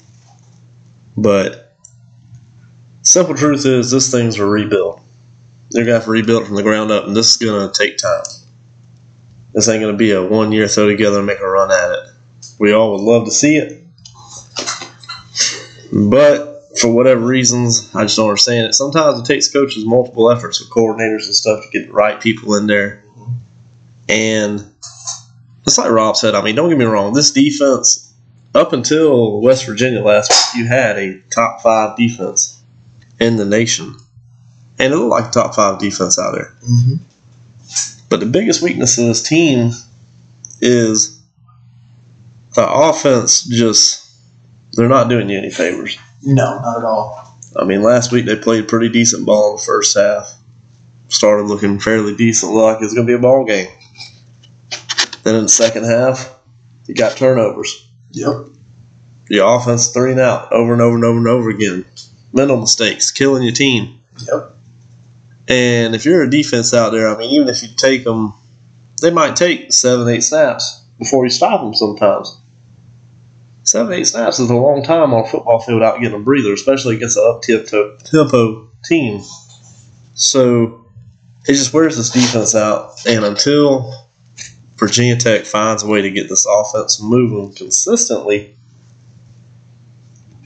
But 1.16 1.76
simple 3.02 3.34
truth 3.34 3.66
is, 3.66 3.90
this 3.90 4.10
thing's 4.10 4.38
a 4.38 4.46
rebuild. 4.46 5.00
They're 5.70 5.84
gonna 5.84 5.96
have 5.96 6.04
to 6.04 6.10
rebuild 6.10 6.46
from 6.46 6.56
the 6.56 6.62
ground 6.62 6.90
up, 6.90 7.06
and 7.06 7.14
this 7.14 7.30
is 7.30 7.36
gonna 7.36 7.70
take 7.72 7.98
time. 7.98 8.24
This 9.52 9.68
ain't 9.68 9.82
gonna 9.82 9.96
be 9.96 10.12
a 10.12 10.22
one 10.22 10.52
year 10.52 10.68
throw 10.68 10.88
together 10.88 11.18
and 11.18 11.26
make 11.26 11.40
a 11.40 11.46
run 11.46 11.70
at 11.70 11.90
it. 11.90 12.10
We 12.58 12.72
all 12.72 12.92
would 12.92 13.02
love 13.02 13.24
to 13.26 13.30
see 13.30 13.56
it, 13.56 13.84
but 15.92 16.62
for 16.80 16.92
whatever 16.92 17.20
reasons, 17.20 17.94
I 17.94 18.04
just 18.04 18.16
don't 18.16 18.28
understand 18.28 18.68
it. 18.68 18.74
Sometimes 18.74 19.20
it 19.20 19.26
takes 19.26 19.52
coaches 19.52 19.84
multiple 19.84 20.30
efforts 20.30 20.60
with 20.60 20.70
coordinators 20.70 21.26
and 21.26 21.34
stuff 21.34 21.62
to 21.62 21.70
get 21.70 21.88
the 21.88 21.92
right 21.92 22.20
people 22.20 22.54
in 22.54 22.66
there, 22.66 23.02
and 24.08 24.64
it's 25.68 25.78
like 25.78 25.90
Rob 25.90 26.16
said. 26.16 26.34
I 26.34 26.42
mean, 26.42 26.54
don't 26.54 26.68
get 26.68 26.78
me 26.78 26.84
wrong. 26.84 27.12
This 27.12 27.30
defense, 27.30 28.12
up 28.54 28.72
until 28.72 29.40
West 29.40 29.66
Virginia 29.66 30.02
last 30.02 30.30
week, 30.30 30.62
you 30.62 30.68
had 30.68 30.98
a 30.98 31.20
top 31.30 31.62
five 31.62 31.96
defense 31.96 32.60
in 33.20 33.36
the 33.36 33.44
nation 33.44 33.96
and 34.78 34.92
it 34.92 34.96
looked 34.96 35.10
like 35.10 35.32
top 35.32 35.54
five 35.54 35.78
defense 35.78 36.18
out 36.18 36.32
there. 36.32 36.54
Mm-hmm. 36.62 36.94
But 38.08 38.20
the 38.20 38.26
biggest 38.26 38.62
weakness 38.62 38.96
of 38.98 39.06
this 39.06 39.22
team 39.22 39.72
is 40.60 41.20
the 42.54 42.68
offense. 42.68 43.42
Just 43.44 44.06
they're 44.72 44.88
not 44.88 45.08
doing 45.08 45.28
you 45.28 45.38
any 45.38 45.50
favors. 45.50 45.98
No, 46.22 46.60
not 46.60 46.78
at 46.78 46.84
all. 46.84 47.36
I 47.56 47.64
mean, 47.64 47.82
last 47.82 48.12
week 48.12 48.26
they 48.26 48.36
played 48.36 48.68
pretty 48.68 48.88
decent 48.88 49.26
ball 49.26 49.50
in 49.50 49.56
the 49.56 49.62
first 49.62 49.96
half. 49.96 50.32
Started 51.08 51.44
looking 51.44 51.80
fairly 51.80 52.14
decent, 52.14 52.52
like 52.52 52.78
it's 52.82 52.94
going 52.94 53.06
to 53.06 53.10
be 53.10 53.16
a 53.16 53.20
ball 53.20 53.44
game. 53.44 53.68
Then 55.28 55.34
in 55.34 55.42
the 55.42 55.50
second 55.50 55.84
half, 55.84 56.34
you 56.86 56.94
got 56.94 57.18
turnovers. 57.18 57.86
Yep. 58.12 58.46
Your 59.28 59.58
offense 59.58 59.88
three 59.88 60.12
and 60.12 60.20
out 60.20 60.50
over 60.54 60.72
and 60.72 60.80
over 60.80 60.94
and 60.94 61.04
over 61.04 61.18
and 61.18 61.28
over 61.28 61.50
again. 61.50 61.84
Mental 62.32 62.56
mistakes, 62.56 63.10
killing 63.10 63.42
your 63.42 63.52
team. 63.52 64.00
Yep. 64.26 64.56
And 65.46 65.94
if 65.94 66.06
you're 66.06 66.22
a 66.22 66.30
defense 66.30 66.72
out 66.72 66.92
there, 66.92 67.14
I 67.14 67.18
mean, 67.18 67.30
even 67.32 67.46
if 67.50 67.62
you 67.62 67.68
take 67.68 68.04
them, 68.04 68.32
they 69.02 69.10
might 69.10 69.36
take 69.36 69.70
seven, 69.70 70.08
eight 70.08 70.22
snaps 70.22 70.82
before 70.98 71.26
you 71.26 71.30
stop 71.30 71.60
them 71.60 71.74
sometimes. 71.74 72.34
Seven, 73.64 73.92
eight 73.92 74.06
snaps 74.06 74.38
is 74.38 74.48
a 74.48 74.56
long 74.56 74.82
time 74.82 75.12
on 75.12 75.26
a 75.26 75.28
football 75.28 75.60
field 75.60 75.82
out 75.82 76.00
getting 76.00 76.22
a 76.22 76.24
breather, 76.24 76.54
especially 76.54 76.96
against 76.96 77.18
an 77.18 77.24
up 77.26 77.42
tempo 77.42 78.70
team. 78.86 79.20
So 80.14 80.86
it 81.46 81.52
just 81.52 81.74
wears 81.74 81.98
this 81.98 82.08
defense 82.08 82.54
out. 82.54 82.92
And 83.06 83.26
until 83.26 84.07
Virginia 84.78 85.16
Tech 85.16 85.44
finds 85.44 85.82
a 85.82 85.86
way 85.86 86.02
to 86.02 86.10
get 86.10 86.28
this 86.28 86.46
offense 86.46 87.02
moving 87.02 87.52
consistently, 87.52 88.56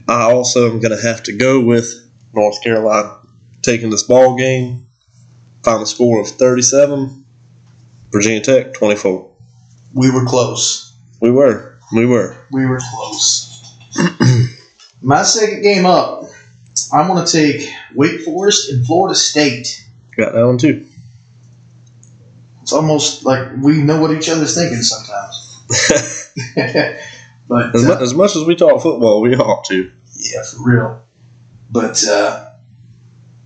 I 0.07 0.23
also 0.31 0.71
am 0.71 0.79
going 0.79 0.95
to 0.95 1.01
have 1.01 1.23
to 1.23 1.37
go 1.37 1.61
with 1.61 1.93
North 2.33 2.61
Carolina 2.63 3.19
taking 3.61 3.89
this 3.89 4.03
ball 4.03 4.35
game 4.35 4.83
Final 5.63 5.85
score 5.85 6.19
of 6.19 6.27
37. 6.27 7.25
Virginia 8.11 8.41
Tech 8.41 8.73
24. 8.73 9.31
We 9.93 10.11
were 10.11 10.25
close. 10.25 10.93
We 11.21 11.31
were. 11.31 11.79
We 11.93 12.05
were. 12.05 12.35
We 12.51 12.65
were 12.65 12.81
close. 12.93 13.73
My 15.01 15.23
second 15.23 15.61
game 15.61 15.85
up, 15.85 16.25
I'm 16.91 17.07
going 17.07 17.25
to 17.25 17.31
take 17.31 17.69
Wake 17.95 18.21
Forest 18.21 18.71
and 18.71 18.85
Florida 18.85 19.15
State. 19.15 19.87
Got 20.17 20.33
that 20.33 20.45
one 20.45 20.57
too. 20.57 20.85
It's 22.63 22.71
almost 22.71 23.25
like 23.25 23.57
we 23.57 23.83
know 23.83 23.99
what 23.99 24.11
each 24.11 24.29
other's 24.29 24.55
thinking 24.55 24.81
sometimes. 24.81 25.59
but 27.47 27.75
as, 27.75 27.85
uh, 27.85 27.89
much, 27.89 28.01
as 28.01 28.13
much 28.13 28.35
as 28.37 28.45
we 28.45 28.55
talk 28.55 28.81
football, 28.81 29.19
we 29.19 29.35
ought 29.35 29.65
to. 29.65 29.91
Yeah, 30.15 30.43
for 30.43 30.63
real. 30.63 31.05
But 31.69 32.01
uh, 32.07 32.51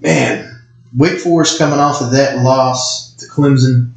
man, 0.01 0.61
Wake 0.95 1.17
Forest 1.17 1.57
coming 1.57 1.79
off 1.79 1.99
of 1.99 2.11
that 2.11 2.43
loss 2.43 3.15
to 3.15 3.27
Clemson, 3.27 3.93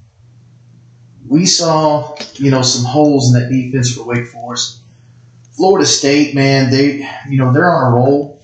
we 1.28 1.44
saw 1.44 2.16
you 2.36 2.50
know 2.50 2.62
some 2.62 2.86
holes 2.86 3.34
in 3.34 3.42
that 3.42 3.50
defense 3.50 3.94
for 3.94 4.04
Wake 4.04 4.26
Forest. 4.26 4.80
Florida 5.50 5.86
State, 5.86 6.34
man, 6.34 6.70
they 6.70 7.06
you 7.28 7.36
know 7.36 7.52
they're 7.52 7.68
on 7.70 7.92
a 7.92 7.94
roll. 7.94 8.42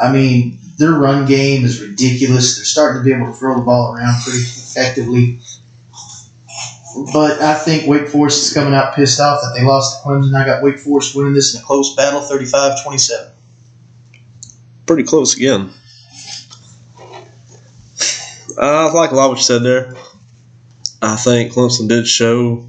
I 0.00 0.10
mean, 0.10 0.58
their 0.78 0.92
run 0.92 1.26
game 1.26 1.62
is 1.66 1.82
ridiculous. 1.82 2.56
They're 2.56 2.64
starting 2.64 3.02
to 3.02 3.04
be 3.04 3.12
able 3.12 3.26
to 3.26 3.38
throw 3.38 3.58
the 3.58 3.64
ball 3.64 3.94
around 3.94 4.22
pretty 4.22 4.38
effectively. 4.38 5.38
But 7.12 7.40
I 7.40 7.54
think 7.54 7.86
Wake 7.86 8.08
Forest 8.08 8.46
is 8.46 8.52
coming 8.52 8.74
out 8.74 8.94
pissed 8.94 9.20
off 9.20 9.40
that 9.42 9.54
they 9.56 9.64
lost 9.64 10.02
to 10.02 10.08
Clemson. 10.08 10.34
I 10.34 10.44
got 10.44 10.62
Wake 10.62 10.78
Forest 10.78 11.14
winning 11.14 11.34
this 11.34 11.54
in 11.54 11.60
a 11.60 11.64
close 11.64 11.94
battle, 11.94 12.20
35-27. 12.20 13.30
Pretty 14.86 15.04
close 15.04 15.36
again. 15.36 15.72
I 18.58 18.90
like 18.92 19.12
a 19.12 19.14
lot 19.14 19.28
what 19.28 19.38
you 19.38 19.44
said 19.44 19.62
there. 19.62 19.94
I 21.00 21.16
think 21.16 21.52
Clemson 21.52 21.88
did 21.88 22.06
show, 22.06 22.68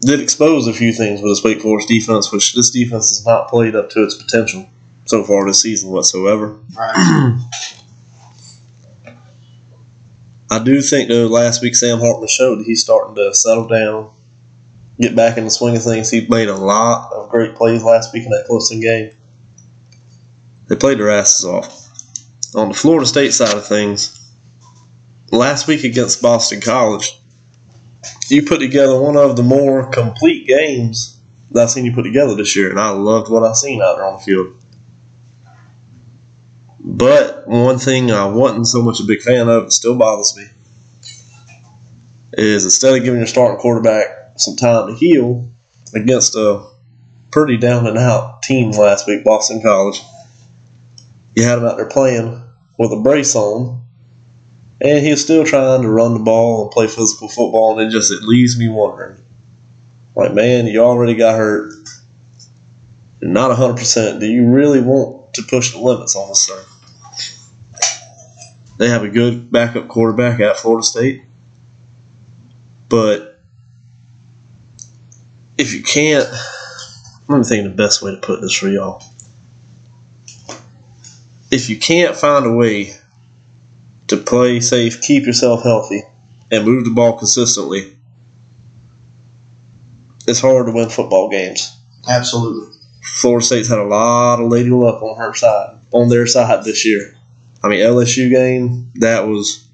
did 0.00 0.20
expose 0.20 0.66
a 0.66 0.72
few 0.72 0.92
things 0.92 1.22
with 1.22 1.30
this 1.30 1.44
Wake 1.44 1.62
Forest 1.62 1.88
defense, 1.88 2.32
which 2.32 2.54
this 2.54 2.70
defense 2.70 3.10
has 3.10 3.24
not 3.24 3.48
played 3.48 3.76
up 3.76 3.90
to 3.90 4.02
its 4.02 4.16
potential 4.16 4.68
so 5.06 5.22
far 5.22 5.46
this 5.46 5.62
season 5.62 5.90
whatsoever. 5.90 6.58
Right. 6.76 7.40
I 10.54 10.62
do 10.62 10.80
think, 10.80 11.08
though, 11.08 11.26
last 11.26 11.62
week 11.62 11.74
Sam 11.74 11.98
Hartman 11.98 12.28
showed 12.28 12.60
that 12.60 12.66
he's 12.66 12.80
starting 12.80 13.16
to 13.16 13.34
settle 13.34 13.66
down, 13.66 14.08
get 15.00 15.16
back 15.16 15.36
in 15.36 15.42
the 15.42 15.50
swing 15.50 15.74
of 15.76 15.82
things. 15.82 16.10
He 16.10 16.28
made 16.28 16.48
a 16.48 16.54
lot 16.54 17.12
of 17.12 17.28
great 17.28 17.56
plays 17.56 17.82
last 17.82 18.14
week 18.14 18.24
in 18.24 18.30
that 18.30 18.46
Clemson 18.48 18.80
game. 18.80 19.12
They 20.68 20.76
played 20.76 20.98
their 20.98 21.10
asses 21.10 21.44
off. 21.44 21.88
On 22.54 22.68
the 22.68 22.74
Florida 22.74 23.04
State 23.04 23.32
side 23.32 23.56
of 23.56 23.66
things, 23.66 24.32
last 25.32 25.66
week 25.66 25.82
against 25.82 26.22
Boston 26.22 26.60
College, 26.60 27.18
you 28.28 28.44
put 28.44 28.60
together 28.60 29.00
one 29.00 29.16
of 29.16 29.36
the 29.36 29.42
more 29.42 29.90
complete 29.90 30.46
games 30.46 31.20
that 31.50 31.64
I've 31.64 31.70
seen 31.70 31.84
you 31.84 31.92
put 31.92 32.04
together 32.04 32.36
this 32.36 32.54
year, 32.54 32.70
and 32.70 32.78
I 32.78 32.90
loved 32.90 33.28
what 33.28 33.42
I've 33.42 33.56
seen 33.56 33.82
out 33.82 33.96
there 33.96 34.06
on 34.06 34.18
the 34.18 34.24
field. 34.24 34.54
But 36.84 37.48
one 37.48 37.78
thing 37.78 38.10
I 38.10 38.26
wasn't 38.26 38.66
so 38.66 38.82
much 38.82 39.00
a 39.00 39.04
big 39.04 39.22
fan 39.22 39.48
of, 39.48 39.64
it 39.64 39.72
still 39.72 39.96
bothers 39.96 40.36
me, 40.36 40.44
is 42.34 42.64
instead 42.64 42.96
of 42.96 43.02
giving 43.02 43.20
your 43.20 43.26
starting 43.26 43.58
quarterback 43.58 44.06
some 44.36 44.54
time 44.56 44.88
to 44.88 44.94
heal 44.94 45.48
against 45.94 46.34
a 46.34 46.66
pretty 47.30 47.56
down 47.56 47.86
and 47.86 47.96
out 47.96 48.42
team 48.42 48.70
last 48.72 49.08
week, 49.08 49.24
Boston 49.24 49.62
College, 49.62 50.00
you 51.34 51.42
had 51.42 51.58
him 51.58 51.64
out 51.64 51.78
there 51.78 51.86
playing 51.88 52.44
with 52.78 52.92
a 52.92 53.00
brace 53.00 53.34
on 53.34 53.80
and 54.80 55.04
he 55.04 55.10
was 55.10 55.22
still 55.22 55.44
trying 55.44 55.82
to 55.82 55.88
run 55.88 56.14
the 56.14 56.20
ball 56.20 56.62
and 56.62 56.70
play 56.70 56.86
physical 56.86 57.28
football, 57.28 57.78
and 57.78 57.88
it 57.88 57.92
just 57.92 58.12
it 58.12 58.22
leaves 58.22 58.58
me 58.58 58.68
wondering, 58.68 59.22
like, 60.14 60.34
man, 60.34 60.66
you 60.66 60.80
already 60.80 61.14
got 61.14 61.36
hurt. 61.36 61.72
You're 63.20 63.30
not 63.30 63.56
hundred 63.56 63.78
percent. 63.78 64.20
Do 64.20 64.26
you 64.26 64.46
really 64.46 64.82
want 64.82 65.32
to 65.34 65.42
push 65.42 65.72
the 65.72 65.78
limits 65.78 66.14
on 66.14 66.28
this 66.28 66.46
thing? 66.46 66.73
They 68.84 68.90
have 68.90 69.02
a 69.02 69.08
good 69.08 69.50
backup 69.50 69.88
quarterback 69.88 70.40
at 70.40 70.58
Florida 70.58 70.84
State, 70.84 71.24
but 72.90 73.40
if 75.56 75.72
you 75.72 75.82
can't, 75.82 76.28
let 77.26 77.38
me 77.38 77.44
think 77.44 77.64
of 77.64 77.74
the 77.74 77.82
best 77.82 78.02
way 78.02 78.10
to 78.10 78.20
put 78.20 78.42
this 78.42 78.52
for 78.52 78.68
y'all. 78.68 79.02
If 81.50 81.70
you 81.70 81.78
can't 81.78 82.14
find 82.14 82.44
a 82.44 82.52
way 82.52 82.92
to 84.08 84.18
play 84.18 84.60
safe, 84.60 85.00
keep 85.00 85.24
yourself 85.24 85.62
healthy, 85.62 86.02
and 86.50 86.66
move 86.66 86.84
the 86.84 86.90
ball 86.90 87.16
consistently, 87.16 87.96
it's 90.26 90.42
hard 90.42 90.66
to 90.66 90.72
win 90.72 90.90
football 90.90 91.30
games. 91.30 91.74
Absolutely. 92.06 92.70
Florida 93.00 93.46
State's 93.46 93.70
had 93.70 93.78
a 93.78 93.84
lot 93.84 94.42
of 94.42 94.50
lady 94.50 94.68
luck 94.68 95.00
on 95.00 95.16
her 95.16 95.32
side, 95.32 95.78
on 95.90 96.10
their 96.10 96.26
side 96.26 96.64
this 96.64 96.84
year. 96.84 97.16
I 97.64 97.68
mean, 97.68 97.80
LSU 97.80 98.28
game 98.30 98.90
that 98.96 99.26
was 99.26 99.66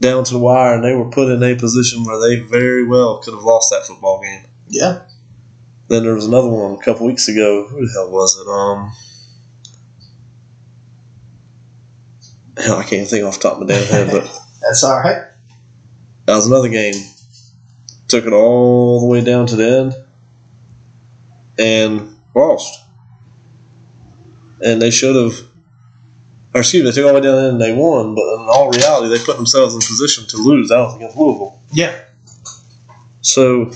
down 0.00 0.24
to 0.24 0.32
the 0.32 0.40
wire, 0.40 0.74
and 0.74 0.82
they 0.84 0.92
were 0.94 1.08
put 1.10 1.30
in 1.30 1.40
a 1.42 1.54
position 1.54 2.02
where 2.02 2.20
they 2.20 2.40
very 2.40 2.84
well 2.84 3.18
could 3.18 3.34
have 3.34 3.44
lost 3.44 3.70
that 3.70 3.86
football 3.86 4.20
game. 4.20 4.44
Yeah. 4.68 5.04
Then 5.86 6.02
there 6.02 6.14
was 6.14 6.26
another 6.26 6.48
one 6.48 6.74
a 6.74 6.82
couple 6.82 7.06
weeks 7.06 7.28
ago. 7.28 7.68
Who 7.68 7.86
the 7.86 7.92
hell 7.92 8.10
was 8.10 8.36
it? 8.36 8.48
Um, 8.48 8.92
hell, 12.64 12.78
I 12.78 12.84
can't 12.84 13.06
think 13.06 13.24
off 13.24 13.34
the 13.40 13.48
top 13.48 13.60
of 13.60 13.60
my 13.60 13.66
damn 13.66 13.86
head, 13.86 14.10
but 14.10 14.24
That's 14.60 14.82
all 14.82 14.98
right. 14.98 15.30
that 16.26 16.34
was 16.34 16.46
another 16.48 16.68
game. 16.68 16.94
Took 18.08 18.26
it 18.26 18.32
all 18.32 19.00
the 19.00 19.06
way 19.06 19.22
down 19.22 19.46
to 19.46 19.56
the 19.56 19.78
end 19.78 19.94
and 21.58 22.16
lost. 22.34 22.80
And 24.64 24.82
they 24.82 24.90
should 24.90 25.14
have, 25.16 25.34
or 26.54 26.60
excuse 26.60 26.82
me, 26.82 26.90
they 26.90 26.94
took 26.94 27.06
all 27.06 27.14
the 27.14 27.20
way 27.20 27.26
down 27.26 27.34
to 27.34 27.40
the 27.40 27.48
end 27.48 27.52
and 27.52 27.60
they 27.60 27.72
won, 27.72 28.14
but 28.14 28.22
in 28.34 28.40
all 28.40 28.70
reality, 28.70 29.08
they 29.08 29.24
put 29.24 29.36
themselves 29.36 29.74
in 29.74 29.80
position 29.80 30.26
to 30.26 30.36
lose. 30.36 30.68
That 30.68 30.78
was 30.78 30.96
against 30.96 31.16
Louisville. 31.16 31.58
Yeah. 31.72 31.98
So 33.22 33.72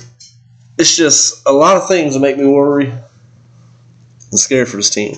it's 0.78 0.95
just 0.97 1.42
a 1.47 1.52
lot 1.52 1.76
of 1.76 1.88
things 1.88 2.14
that 2.14 2.21
make 2.21 2.37
me 2.37 2.47
worry 2.47 2.90
and 4.30 4.38
scared 4.38 4.68
for 4.68 4.76
this 4.76 4.90
team. 4.90 5.16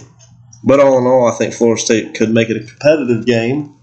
But 0.62 0.80
all 0.80 0.98
in 0.98 1.04
all, 1.06 1.28
I 1.28 1.36
think 1.36 1.54
Florida 1.54 1.80
State 1.80 2.14
could 2.14 2.30
make 2.30 2.50
it 2.50 2.56
a 2.56 2.66
competitive 2.66 3.26
game. 3.26 3.74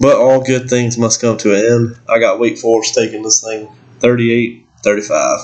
But 0.00 0.16
all 0.16 0.42
good 0.42 0.70
things 0.70 0.96
must 0.96 1.20
come 1.20 1.36
to 1.38 1.54
an 1.54 1.64
end. 1.64 1.98
I 2.08 2.20
got 2.20 2.38
Wake 2.38 2.58
Forest 2.58 2.94
taking 2.94 3.22
this 3.22 3.42
thing 3.42 3.68
38 3.98 4.64
35. 4.82 5.40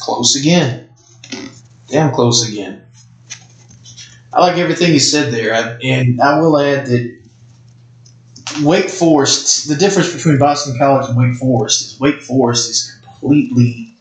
Close 0.00 0.36
again. 0.36 0.90
Damn 1.88 2.12
close 2.12 2.48
again. 2.48 2.83
I 4.34 4.40
like 4.40 4.58
everything 4.58 4.92
you 4.92 4.98
said 4.98 5.32
there, 5.32 5.54
I, 5.54 5.78
and 5.84 6.20
I 6.20 6.40
will 6.40 6.58
add 6.58 6.86
that 6.86 7.20
Wake 8.62 8.90
Forest. 8.90 9.68
The 9.68 9.76
difference 9.76 10.12
between 10.12 10.38
Boston 10.38 10.76
College 10.76 11.08
and 11.08 11.16
Wake 11.16 11.34
Forest 11.34 11.82
is 11.82 12.00
Wake 12.00 12.20
Forest 12.20 12.68
is 12.70 13.00
completely, 13.02 13.94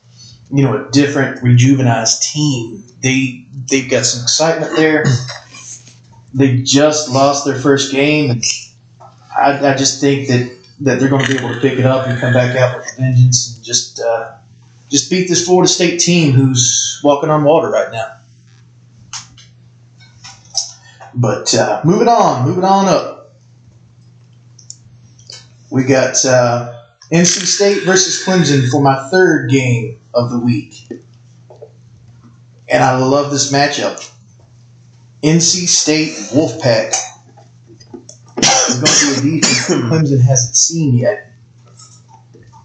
you 0.52 0.64
know, 0.64 0.88
a 0.88 0.92
different, 0.92 1.44
rejuvenized 1.44 2.22
team. 2.22 2.84
They 3.02 3.46
they've 3.70 3.90
got 3.90 4.06
some 4.06 4.24
excitement 4.24 4.76
there. 4.76 5.06
They 6.34 6.64
just 6.64 7.10
lost 7.10 7.46
their 7.46 7.60
first 7.60 7.92
game, 7.92 8.32
and 8.32 8.44
I, 9.38 9.74
I 9.74 9.76
just 9.76 10.02
think 10.02 10.28
that 10.30 10.58
that 10.80 11.00
they're 11.00 11.10
going 11.10 11.24
to 11.24 11.32
be 11.32 11.38
able 11.38 11.54
to 11.54 11.60
pick 11.60 11.78
it 11.78 11.86
up 11.86 12.08
and 12.08 12.20
come 12.20 12.34
back 12.34 12.56
out 12.56 12.76
with 12.78 12.98
vengeance 12.98 13.56
and 13.56 13.64
just. 13.64 14.00
Uh, 14.00 14.38
just 14.90 15.10
beat 15.10 15.28
this 15.28 15.44
Florida 15.44 15.68
State 15.68 16.00
team 16.00 16.34
who's 16.34 17.02
walking 17.04 17.32
on 17.32 17.44
water 17.44 17.68
right 17.72 17.92
now. 17.92 18.16
But 21.16 21.54
uh, 21.54 21.82
moving 21.84 22.08
on, 22.08 22.48
moving 22.48 22.64
on 22.64 22.88
up. 22.88 23.34
We 25.70 25.84
got 25.84 26.24
uh, 26.26 26.84
NC 27.12 27.46
State 27.46 27.84
versus 27.84 28.26
Clemson 28.26 28.70
for 28.70 28.82
my 28.82 29.10
third 29.10 29.50
game 29.50 30.00
of 30.14 30.30
the 30.30 30.40
week. 30.40 30.88
And 32.70 32.84
I 32.84 32.98
love 32.98 33.32
this 33.32 33.52
matchup. 33.52 34.12
NC 35.24 35.68
State 35.68 36.12
Wolfpack 36.32 36.94
is 38.70 38.80
going 38.80 39.16
to 39.16 39.22
be 39.22 39.38
a 39.38 39.42
defense 39.42 40.10
Clemson 40.12 40.22
hasn't 40.22 40.56
seen 40.56 40.94
yet. 40.94 41.32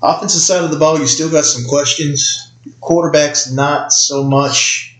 Offensive 0.02 0.40
side 0.40 0.64
of 0.64 0.70
the 0.70 0.78
ball, 0.78 0.98
you 0.98 1.06
still 1.06 1.30
got 1.30 1.44
some 1.44 1.64
questions. 1.68 2.52
Quarterback's 2.80 3.50
not 3.50 3.92
so 3.92 4.22
much 4.24 4.97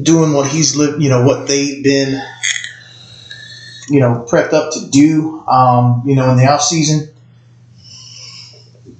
doing 0.00 0.32
what 0.32 0.50
he's 0.50 0.76
lived, 0.76 1.02
you 1.02 1.08
know, 1.08 1.24
what 1.24 1.46
they've 1.48 1.82
been, 1.82 2.20
you 3.88 4.00
know, 4.00 4.26
prepped 4.28 4.52
up 4.52 4.72
to 4.72 4.88
do, 4.90 5.40
um, 5.46 6.02
you 6.06 6.14
know, 6.14 6.30
in 6.30 6.36
the 6.36 6.46
off 6.46 6.62
season. 6.62 7.08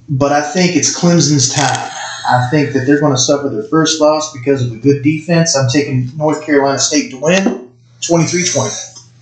But 0.08 0.32
I 0.32 0.42
think 0.42 0.76
it's 0.76 0.98
Clemson's 0.98 1.54
time. 1.54 1.90
I 2.28 2.48
think 2.50 2.72
that 2.74 2.86
they're 2.86 3.00
going 3.00 3.12
to 3.12 3.18
suffer 3.18 3.48
their 3.48 3.62
first 3.64 4.00
loss 4.00 4.32
because 4.32 4.64
of 4.64 4.72
a 4.72 4.76
good 4.76 5.02
defense. 5.02 5.56
I'm 5.56 5.68
taking 5.68 6.16
North 6.16 6.44
Carolina 6.44 6.78
State 6.78 7.10
to 7.10 7.18
win 7.18 7.70
23 8.02 8.46
20. 8.48 8.68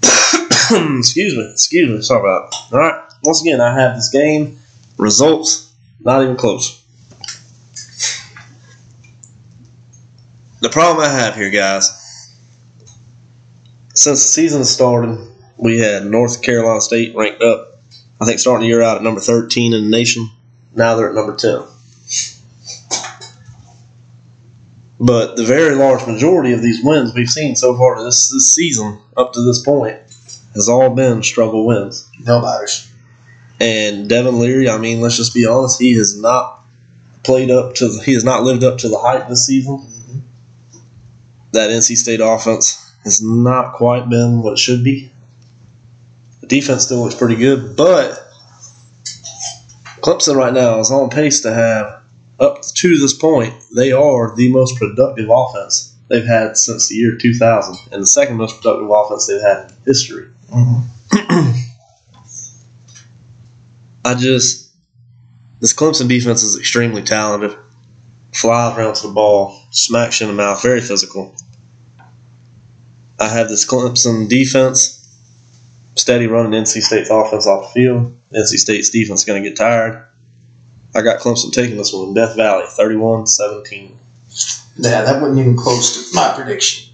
excuse 0.98 1.37
me, 1.37 1.50
excuse 1.50 1.90
me, 1.90 2.02
sorry 2.02 2.20
about. 2.20 2.54
All 2.72 2.78
right, 2.78 3.00
once 3.24 3.40
again, 3.40 3.61
I 3.61 3.78
have 3.78 3.96
this 3.96 4.11
game. 4.11 4.59
Results, 4.98 5.72
not 6.00 6.22
even 6.22 6.37
close. 6.37 6.80
The 10.61 10.68
problem 10.68 11.03
I 11.03 11.09
have 11.09 11.35
here, 11.37 11.51
guys, 11.51 11.90
since 13.94 14.23
the 14.23 14.29
season 14.29 14.64
started, 14.66 15.27
we 15.57 15.79
had 15.79 16.05
North 16.05 16.42
Carolina 16.42 16.83
State 16.83 17.16
ranked 17.16 17.40
up, 17.40 17.81
I 18.20 18.27
think, 18.27 18.40
starting 18.40 18.62
the 18.62 18.68
year 18.68 18.83
out 18.83 18.99
at 18.99 19.03
number 19.03 19.20
13 19.20 19.73
in 19.73 19.85
the 19.85 19.90
nation. 19.90 20.29
Now 20.75 20.94
they're 20.94 21.09
at 21.09 21.14
number 21.14 21.35
10. 21.35 21.62
But 25.01 25.37
the 25.37 25.44
very 25.44 25.75
large 25.75 26.07
majority 26.07 26.53
of 26.53 26.61
these 26.61 26.85
wins 26.85 27.14
we've 27.14 27.31
seen 27.31 27.57
so 27.57 27.75
far 27.75 28.05
this, 28.05 28.31
this 28.31 28.55
season, 28.55 29.01
up 29.16 29.33
to 29.33 29.40
this 29.40 29.62
point, 29.62 29.99
has 30.55 30.68
all 30.68 30.94
been 30.94 31.23
struggle 31.23 31.66
wins. 31.66 32.07
No 32.27 32.42
matters. 32.42 32.92
And 33.61 34.11
Devin 34.11 34.38
Leary, 34.38 34.68
I 34.68 34.77
mean, 34.77 35.01
let's 35.01 35.16
just 35.16 35.33
be 35.33 35.46
honest, 35.46 35.81
he 35.81 35.94
has 35.94 36.20
not 36.20 36.61
played 37.25 37.51
up 37.51 37.75
to 37.77 37.88
the, 37.88 38.03
he 38.03 38.12
has 38.12 38.25
not 38.25 38.42
lived 38.42 38.62
up 38.62 38.77
to 38.79 38.90
the 38.90 38.99
hype 38.99 39.29
this 39.29 39.46
season. 39.46 39.87
That 41.53 41.71
NC 41.71 41.97
State 41.97 42.21
offense 42.21 42.79
has 43.05 43.23
not 43.23 43.75
quite 43.75 44.09
been 44.09 44.43
what 44.43 44.55
it 44.55 44.59
should 44.59 44.85
be. 44.85 45.11
The 46.41 46.47
defense 46.47 46.85
still 46.85 47.03
looks 47.03 47.15
pretty 47.15 47.37
good, 47.37 47.77
but 47.77 48.33
Clemson 50.01 50.37
right 50.37 50.53
now 50.53 50.79
is 50.79 50.91
on 50.91 51.11
pace 51.11 51.41
to 51.43 51.53
have 51.53 52.01
up 52.41 52.63
to 52.63 52.99
this 52.99 53.13
point, 53.13 53.55
they 53.77 53.93
are 53.93 54.35
the 54.35 54.51
most 54.51 54.77
productive 54.77 55.29
offense 55.31 55.95
they've 56.09 56.25
had 56.25 56.57
since 56.57 56.89
the 56.89 56.95
year 56.97 57.17
2000 57.17 57.77
and 57.93 58.03
the 58.03 58.07
second 58.07 58.37
most 58.37 58.57
productive 58.57 58.91
offense 58.91 59.27
they've 59.27 59.43
had 59.43 59.71
in 59.71 59.77
history. 59.85 60.29
Mm-hmm. 60.51 61.51
I 64.05 64.15
just 64.15 64.71
this 65.61 65.75
Clemson 65.75 66.09
defense 66.09 66.43
is 66.43 66.59
extremely 66.59 67.03
talented. 67.03 67.57
Flies 68.33 68.79
around 68.79 68.95
to 68.95 69.09
the 69.09 69.13
ball, 69.13 69.60
smacks 69.70 70.20
you 70.20 70.28
in 70.28 70.37
the 70.37 70.42
mouth, 70.42 70.62
very 70.62 70.80
physical. 70.80 71.35
I 73.18 73.28
have 73.28 73.48
this 73.48 73.66
Clemson 73.66 74.28
defense 74.28 74.96
steady 75.96 76.26
running 76.26 76.52
NC 76.52 76.83
State's 76.83 77.11
offense 77.11 77.46
off 77.46 77.72
the 77.72 77.80
field. 77.80 78.16
NC 78.33 78.59
State's 78.59 78.90
defense 78.90 79.20
is 79.20 79.26
going 79.26 79.42
to 79.42 79.48
get 79.48 79.56
tired. 79.56 80.06
I 80.94 81.02
got 81.02 81.20
Clemson 81.20 81.52
taking 81.52 81.76
this 81.76 81.92
one 81.92 82.09
in 82.09 82.14
Death 82.14 82.37
Valley, 82.37 82.64
31 82.66 83.26
17. 83.26 83.96
Yeah, 84.76 85.02
that 85.02 85.20
wasn't 85.20 85.40
even 85.40 85.56
close 85.56 86.11
to 86.11 86.16
my 86.16 86.33
prediction. 86.35 86.92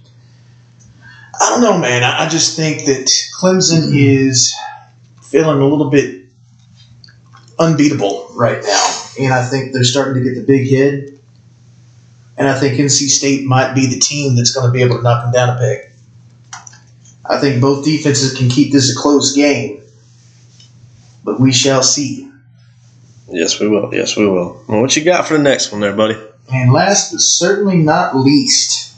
I 1.39 1.49
don't 1.49 1.61
know, 1.61 1.77
man. 1.77 2.03
I 2.03 2.25
I 2.25 2.29
just 2.29 2.55
think 2.55 2.85
that 2.85 3.09
Clemson 3.39 3.87
mm-hmm. 3.87 3.97
is 3.97 4.53
feeling 5.21 5.61
a 5.61 5.67
little 5.67 5.89
bit 5.89 6.25
unbeatable 7.59 8.27
right 8.31 8.61
now. 8.63 8.93
And 9.19 9.33
I 9.33 9.45
think 9.45 9.73
they're 9.73 9.83
starting 9.83 10.23
to 10.23 10.29
get 10.29 10.39
the 10.39 10.45
big 10.45 10.67
hit. 10.67 11.16
And 12.37 12.47
I 12.47 12.57
think 12.59 12.79
NC 12.79 13.09
State 13.09 13.45
might 13.45 13.73
be 13.73 13.87
the 13.87 13.99
team 13.99 14.35
that's 14.35 14.51
going 14.51 14.67
to 14.67 14.71
be 14.71 14.81
able 14.83 14.97
to 14.97 15.01
knock 15.03 15.23
them 15.23 15.31
down 15.31 15.55
a 15.55 15.59
peg. 15.59 15.91
I 17.29 17.39
think 17.39 17.61
both 17.61 17.83
defenses 17.83 18.37
can 18.37 18.47
keep 18.49 18.71
this 18.71 18.95
a 18.95 18.99
close 18.99 19.33
game. 19.33 19.81
But 21.23 21.39
we 21.39 21.51
shall 21.51 21.83
see. 21.83 22.31
Yes, 23.27 23.59
we 23.59 23.67
will. 23.67 23.93
Yes, 23.93 24.15
we 24.15 24.27
will. 24.27 24.63
Well, 24.69 24.81
what 24.81 24.95
you 24.95 25.03
got 25.03 25.27
for 25.27 25.35
the 25.35 25.43
next 25.43 25.71
one 25.71 25.81
there, 25.81 25.95
buddy? 25.95 26.15
And 26.53 26.71
last 26.71 27.11
but 27.11 27.19
certainly 27.19 27.77
not 27.77 28.15
least, 28.15 28.95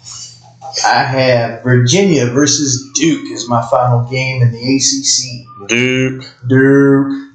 I 0.86 1.02
have 1.04 1.64
Virginia 1.64 2.28
versus 2.28 2.92
Duke 2.94 3.32
as 3.32 3.48
my 3.48 3.66
final 3.72 4.08
game 4.08 4.44
in 4.44 4.52
the 4.52 4.76
ACC. 4.76 5.68
Duke. 5.68 6.24
Duke, 6.48 7.32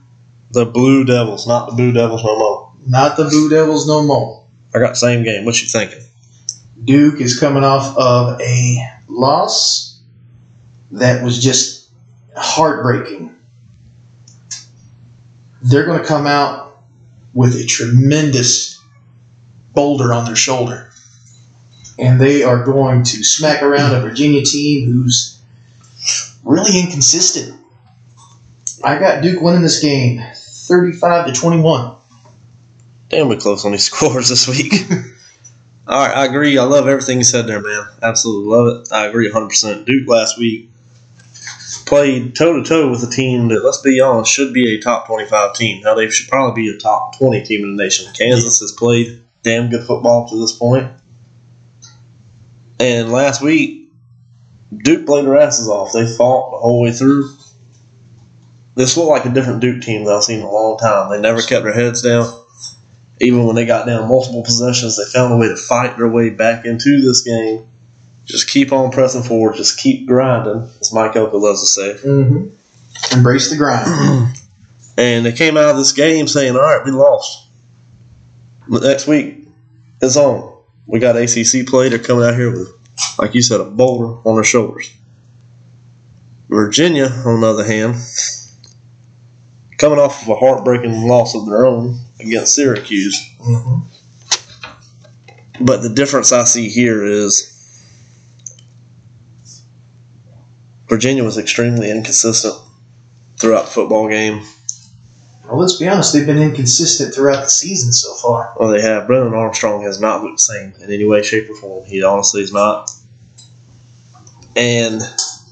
The 0.52 0.66
Blue 0.66 1.04
Devils, 1.04 1.48
not 1.48 1.70
the 1.70 1.74
Blue 1.76 1.90
Devils 1.92 2.22
no 2.22 2.38
more. 2.38 2.72
not 2.86 3.16
the 3.16 3.24
Blue 3.24 3.48
Devils 3.50 3.88
no 3.88 4.04
more. 4.04 4.43
I 4.74 4.78
got 4.80 4.96
same 4.96 5.22
game. 5.22 5.44
What 5.44 5.60
you 5.62 5.68
thinking? 5.68 6.02
Duke 6.82 7.20
is 7.20 7.38
coming 7.38 7.62
off 7.62 7.96
of 7.96 8.40
a 8.40 8.78
loss 9.08 10.00
that 10.90 11.22
was 11.22 11.42
just 11.42 11.88
heartbreaking. 12.36 13.36
They're 15.62 15.86
going 15.86 16.00
to 16.00 16.06
come 16.06 16.26
out 16.26 16.82
with 17.32 17.54
a 17.54 17.64
tremendous 17.64 18.80
boulder 19.72 20.12
on 20.12 20.24
their 20.24 20.36
shoulder. 20.36 20.90
And 21.98 22.20
they 22.20 22.42
are 22.42 22.64
going 22.64 23.04
to 23.04 23.22
smack 23.22 23.62
around 23.62 23.94
a 23.94 24.00
Virginia 24.00 24.44
team 24.44 24.90
who's 24.90 25.40
really 26.42 26.80
inconsistent. 26.80 27.58
I 28.82 28.98
got 28.98 29.22
Duke 29.22 29.40
winning 29.40 29.62
this 29.62 29.80
game, 29.80 30.20
thirty-five 30.34 31.26
to 31.26 31.32
twenty-one. 31.32 31.96
Damn, 33.08 33.28
we 33.28 33.36
close 33.36 33.64
on 33.64 33.72
these 33.72 33.84
scores 33.90 34.28
this 34.28 34.48
week. 34.48 34.72
All 35.86 36.06
right, 36.06 36.16
I 36.16 36.24
agree. 36.24 36.56
I 36.56 36.64
love 36.64 36.88
everything 36.88 37.18
you 37.18 37.24
said 37.24 37.46
there, 37.46 37.60
man. 37.60 37.86
Absolutely 38.02 38.50
love 38.50 38.66
it. 38.68 38.92
I 38.92 39.06
agree 39.06 39.30
100%. 39.30 39.84
Duke 39.84 40.08
last 40.08 40.38
week 40.38 40.70
played 41.86 42.34
toe 42.34 42.54
to 42.54 42.64
toe 42.64 42.90
with 42.90 43.02
a 43.02 43.10
team 43.10 43.48
that, 43.48 43.62
let's 43.62 43.82
be 43.82 44.00
honest, 44.00 44.32
should 44.32 44.54
be 44.54 44.74
a 44.74 44.80
top 44.80 45.06
25 45.06 45.54
team. 45.54 45.82
Now, 45.82 45.94
they 45.94 46.08
should 46.08 46.28
probably 46.28 46.62
be 46.62 46.74
a 46.74 46.78
top 46.78 47.18
20 47.18 47.44
team 47.44 47.64
in 47.64 47.76
the 47.76 47.82
nation. 47.82 48.12
Kansas 48.14 48.60
has 48.60 48.72
played 48.72 49.22
damn 49.42 49.68
good 49.68 49.84
football 49.84 50.26
to 50.28 50.40
this 50.40 50.52
point. 50.52 50.90
And 52.80 53.12
last 53.12 53.42
week, 53.42 53.90
Duke 54.76 55.06
played 55.06 55.26
their 55.26 55.36
asses 55.36 55.68
off. 55.68 55.92
They 55.92 56.06
fought 56.06 56.52
the 56.52 56.58
whole 56.58 56.82
way 56.82 56.92
through. 56.92 57.30
This 58.74 58.96
looked 58.96 59.10
like 59.10 59.26
a 59.26 59.34
different 59.34 59.60
Duke 59.60 59.82
team 59.82 60.04
that 60.04 60.14
I've 60.14 60.24
seen 60.24 60.40
in 60.40 60.46
a 60.46 60.50
long 60.50 60.78
time. 60.78 61.10
They 61.10 61.20
never 61.20 61.42
kept 61.42 61.64
their 61.64 61.74
heads 61.74 62.02
down 62.02 62.43
even 63.20 63.46
when 63.46 63.54
they 63.54 63.64
got 63.64 63.86
down 63.86 64.08
multiple 64.08 64.42
possessions, 64.42 64.96
they 64.96 65.04
found 65.04 65.32
a 65.32 65.36
way 65.36 65.48
to 65.48 65.56
fight 65.56 65.96
their 65.96 66.08
way 66.08 66.30
back 66.30 66.64
into 66.64 67.00
this 67.00 67.22
game. 67.22 67.66
Just 68.24 68.48
keep 68.48 68.72
on 68.72 68.90
pressing 68.90 69.22
forward. 69.22 69.56
Just 69.56 69.78
keep 69.78 70.06
grinding, 70.06 70.68
as 70.80 70.92
Mike 70.92 71.14
Elko 71.14 71.38
loves 71.38 71.60
to 71.60 71.66
say. 71.66 71.94
Mm-hmm. 72.06 73.16
Embrace 73.16 73.50
the 73.50 73.56
grind. 73.56 74.36
and 74.96 75.26
they 75.26 75.32
came 75.32 75.56
out 75.56 75.70
of 75.70 75.76
this 75.76 75.92
game 75.92 76.26
saying, 76.26 76.56
"All 76.56 76.62
right, 76.62 76.84
we 76.84 76.90
lost. 76.90 77.48
But 78.66 78.82
next 78.82 79.06
week, 79.06 79.46
it's 80.00 80.16
on. 80.16 80.58
We 80.86 81.00
got 81.00 81.16
ACC 81.16 81.66
play. 81.66 81.88
They're 81.88 81.98
coming 81.98 82.24
out 82.24 82.34
here 82.34 82.50
with, 82.50 82.68
like 83.18 83.34
you 83.34 83.42
said, 83.42 83.60
a 83.60 83.64
boulder 83.64 84.26
on 84.26 84.36
their 84.36 84.44
shoulders. 84.44 84.90
Virginia, 86.48 87.06
on 87.06 87.40
the 87.40 87.46
other 87.46 87.64
hand, 87.64 87.96
coming 89.78 89.98
off 89.98 90.22
of 90.22 90.28
a 90.28 90.36
heartbreaking 90.36 91.06
loss 91.06 91.34
of 91.34 91.46
their 91.46 91.66
own 91.66 91.98
against 92.26 92.54
Syracuse. 92.54 93.16
Mm-hmm. 93.38 93.80
But 95.64 95.82
the 95.82 95.88
difference 95.88 96.32
I 96.32 96.44
see 96.44 96.68
here 96.68 97.04
is 97.04 97.50
Virginia 100.88 101.24
was 101.24 101.38
extremely 101.38 101.90
inconsistent 101.90 102.54
throughout 103.36 103.66
the 103.66 103.70
football 103.70 104.08
game. 104.08 104.44
Well, 105.44 105.58
let's 105.58 105.76
be 105.76 105.86
honest, 105.86 106.12
they've 106.12 106.26
been 106.26 106.40
inconsistent 106.40 107.14
throughout 107.14 107.42
the 107.42 107.50
season 107.50 107.92
so 107.92 108.14
far. 108.14 108.54
Well, 108.58 108.70
they 108.70 108.80
have. 108.80 109.06
Brennan 109.06 109.34
Armstrong 109.34 109.82
has 109.82 110.00
not 110.00 110.22
looked 110.22 110.38
the 110.38 110.42
same 110.42 110.72
in 110.80 110.90
any 110.90 111.04
way, 111.04 111.22
shape, 111.22 111.50
or 111.50 111.54
form. 111.54 111.84
He 111.84 112.02
honestly 112.02 112.42
is 112.42 112.52
not. 112.52 112.90
And 114.56 115.02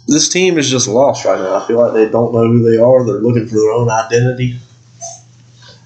this 0.08 0.28
team 0.28 0.58
is 0.58 0.70
just 0.70 0.88
lost 0.88 1.24
right 1.24 1.38
now. 1.38 1.56
I 1.56 1.66
feel 1.66 1.78
like 1.78 1.92
they 1.92 2.08
don't 2.08 2.32
know 2.32 2.46
who 2.46 2.62
they 2.62 2.78
are. 2.78 3.04
They're 3.04 3.20
looking 3.20 3.46
for 3.46 3.56
their 3.56 3.72
own 3.72 3.90
identity. 3.90 4.58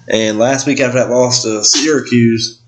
And 0.07 0.39
last 0.39 0.65
week 0.65 0.79
after 0.79 0.99
that 0.99 1.09
loss 1.09 1.43
to 1.43 1.63
Syracuse, 1.63 2.61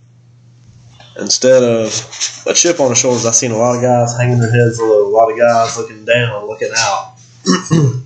instead 1.17 1.63
of 1.63 2.43
a 2.45 2.53
chip 2.53 2.79
on 2.79 2.89
the 2.89 2.95
shoulders, 2.95 3.25
I've 3.25 3.35
seen 3.35 3.51
a 3.51 3.57
lot 3.57 3.75
of 3.75 3.81
guys 3.81 4.17
hanging 4.17 4.39
their 4.39 4.51
heads 4.51 4.79
low, 4.79 5.07
a 5.07 5.09
lot 5.09 5.31
of 5.31 5.37
guys 5.37 5.77
looking 5.77 6.03
down, 6.03 6.47
looking 6.47 6.71
out. 6.75 7.13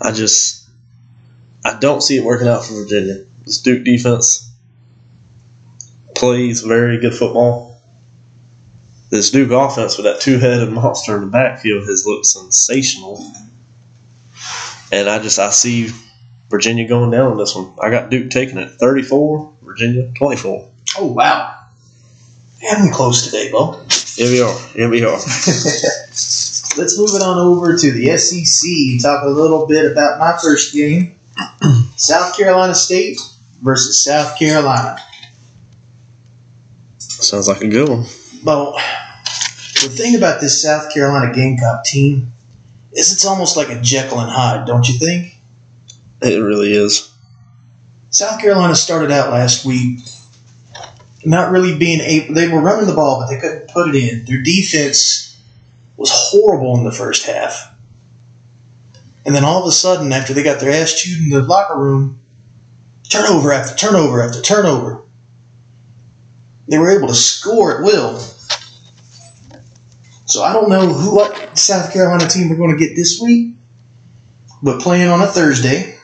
I 0.00 0.12
just, 0.12 0.68
I 1.64 1.78
don't 1.78 2.00
see 2.02 2.16
it 2.16 2.24
working 2.24 2.48
out 2.48 2.64
for 2.64 2.74
Virginia. 2.74 3.24
This 3.44 3.58
Duke 3.58 3.84
defense 3.84 4.52
plays 6.16 6.62
very 6.62 6.98
good 6.98 7.14
football. 7.14 7.76
This 9.10 9.30
Duke 9.30 9.52
offense 9.52 9.96
with 9.96 10.06
that 10.06 10.20
two-headed 10.20 10.70
monster 10.70 11.14
in 11.14 11.20
the 11.22 11.28
backfield 11.28 11.86
has 11.88 12.04
looked 12.06 12.26
sensational. 12.26 13.24
And 14.90 15.08
I 15.08 15.20
just, 15.20 15.38
I 15.38 15.50
see 15.50 15.90
Virginia 16.50 16.86
going 16.86 17.10
down 17.10 17.32
on 17.32 17.38
this 17.38 17.54
one. 17.54 17.74
I 17.82 17.90
got 17.90 18.10
Duke 18.10 18.30
taking 18.30 18.58
it 18.58 18.70
34, 18.72 19.52
Virginia 19.62 20.12
24. 20.14 20.70
Oh, 20.98 21.06
wow. 21.06 21.58
Damn, 22.60 22.92
close 22.92 23.24
today, 23.24 23.50
Bo. 23.50 23.84
Here 24.14 24.30
we 24.30 24.40
are. 24.40 24.58
Here 24.68 24.88
we 24.88 25.04
are. 25.04 25.16
Let's 26.76 26.98
move 26.98 27.10
it 27.14 27.22
on 27.22 27.38
over 27.38 27.76
to 27.76 27.90
the 27.92 28.16
SEC. 28.16 29.02
Talk 29.02 29.24
a 29.24 29.28
little 29.28 29.66
bit 29.66 29.90
about 29.90 30.18
my 30.18 30.36
first 30.42 30.74
game 30.74 31.16
South 31.96 32.36
Carolina 32.36 32.74
State 32.74 33.20
versus 33.62 34.04
South 34.04 34.38
Carolina. 34.38 34.98
Sounds 36.98 37.48
like 37.48 37.62
a 37.62 37.68
good 37.68 37.88
one. 37.88 38.04
Bo, 38.42 38.72
the 39.82 39.88
thing 39.88 40.16
about 40.16 40.40
this 40.40 40.62
South 40.62 40.92
Carolina 40.92 41.32
Gamecock 41.32 41.84
team 41.84 42.32
is 42.92 43.12
it's 43.12 43.24
almost 43.24 43.56
like 43.56 43.68
a 43.70 43.80
Jekyll 43.80 44.20
and 44.20 44.30
Hyde, 44.30 44.66
don't 44.66 44.86
you 44.88 44.98
think? 44.98 45.35
It 46.32 46.40
really 46.40 46.72
is. 46.72 47.12
South 48.10 48.40
Carolina 48.40 48.74
started 48.74 49.10
out 49.10 49.30
last 49.30 49.64
week 49.64 50.00
not 51.26 51.50
really 51.50 51.76
being 51.76 52.00
able. 52.00 52.34
They 52.34 52.48
were 52.48 52.60
running 52.60 52.86
the 52.86 52.94
ball, 52.94 53.20
but 53.20 53.28
they 53.28 53.40
couldn't 53.40 53.68
put 53.68 53.94
it 53.94 53.96
in. 53.96 54.24
Their 54.24 54.42
defense 54.42 55.38
was 55.96 56.10
horrible 56.12 56.76
in 56.78 56.84
the 56.84 56.92
first 56.92 57.26
half. 57.26 57.74
And 59.24 59.34
then 59.34 59.44
all 59.44 59.60
of 59.60 59.68
a 59.68 59.72
sudden, 59.72 60.12
after 60.12 60.32
they 60.32 60.44
got 60.44 60.60
their 60.60 60.70
ass 60.70 61.00
chewed 61.00 61.24
in 61.24 61.30
the 61.30 61.42
locker 61.42 61.76
room, 61.76 62.20
turnover 63.08 63.52
after 63.52 63.76
turnover 63.76 64.22
after 64.22 64.40
turnover, 64.40 65.02
they 66.68 66.78
were 66.78 66.96
able 66.96 67.08
to 67.08 67.14
score 67.14 67.78
at 67.78 67.84
will. 67.84 68.18
So 70.26 70.42
I 70.42 70.52
don't 70.52 70.68
know 70.68 70.92
who 70.92 71.16
what 71.16 71.58
South 71.58 71.92
Carolina 71.92 72.28
team 72.28 72.48
we're 72.48 72.56
going 72.56 72.76
to 72.76 72.84
get 72.84 72.94
this 72.94 73.20
week, 73.20 73.56
but 74.62 74.80
playing 74.80 75.08
on 75.08 75.20
a 75.20 75.26
Thursday 75.26 75.95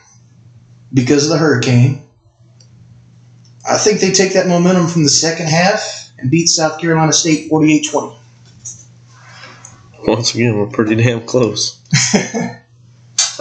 because 0.93 1.25
of 1.25 1.31
the 1.31 1.37
hurricane. 1.37 2.05
I 3.67 3.77
think 3.77 4.01
they 4.01 4.11
take 4.11 4.33
that 4.33 4.47
momentum 4.47 4.87
from 4.87 5.03
the 5.03 5.09
second 5.09 5.47
half 5.47 6.11
and 6.19 6.29
beat 6.29 6.49
South 6.49 6.79
Carolina 6.79 7.13
State 7.13 7.49
48 7.49 7.87
20. 7.89 8.15
Once 10.05 10.35
again, 10.35 10.57
we're 10.57 10.67
pretty 10.67 10.95
damn 10.95 11.25
close. 11.25 11.81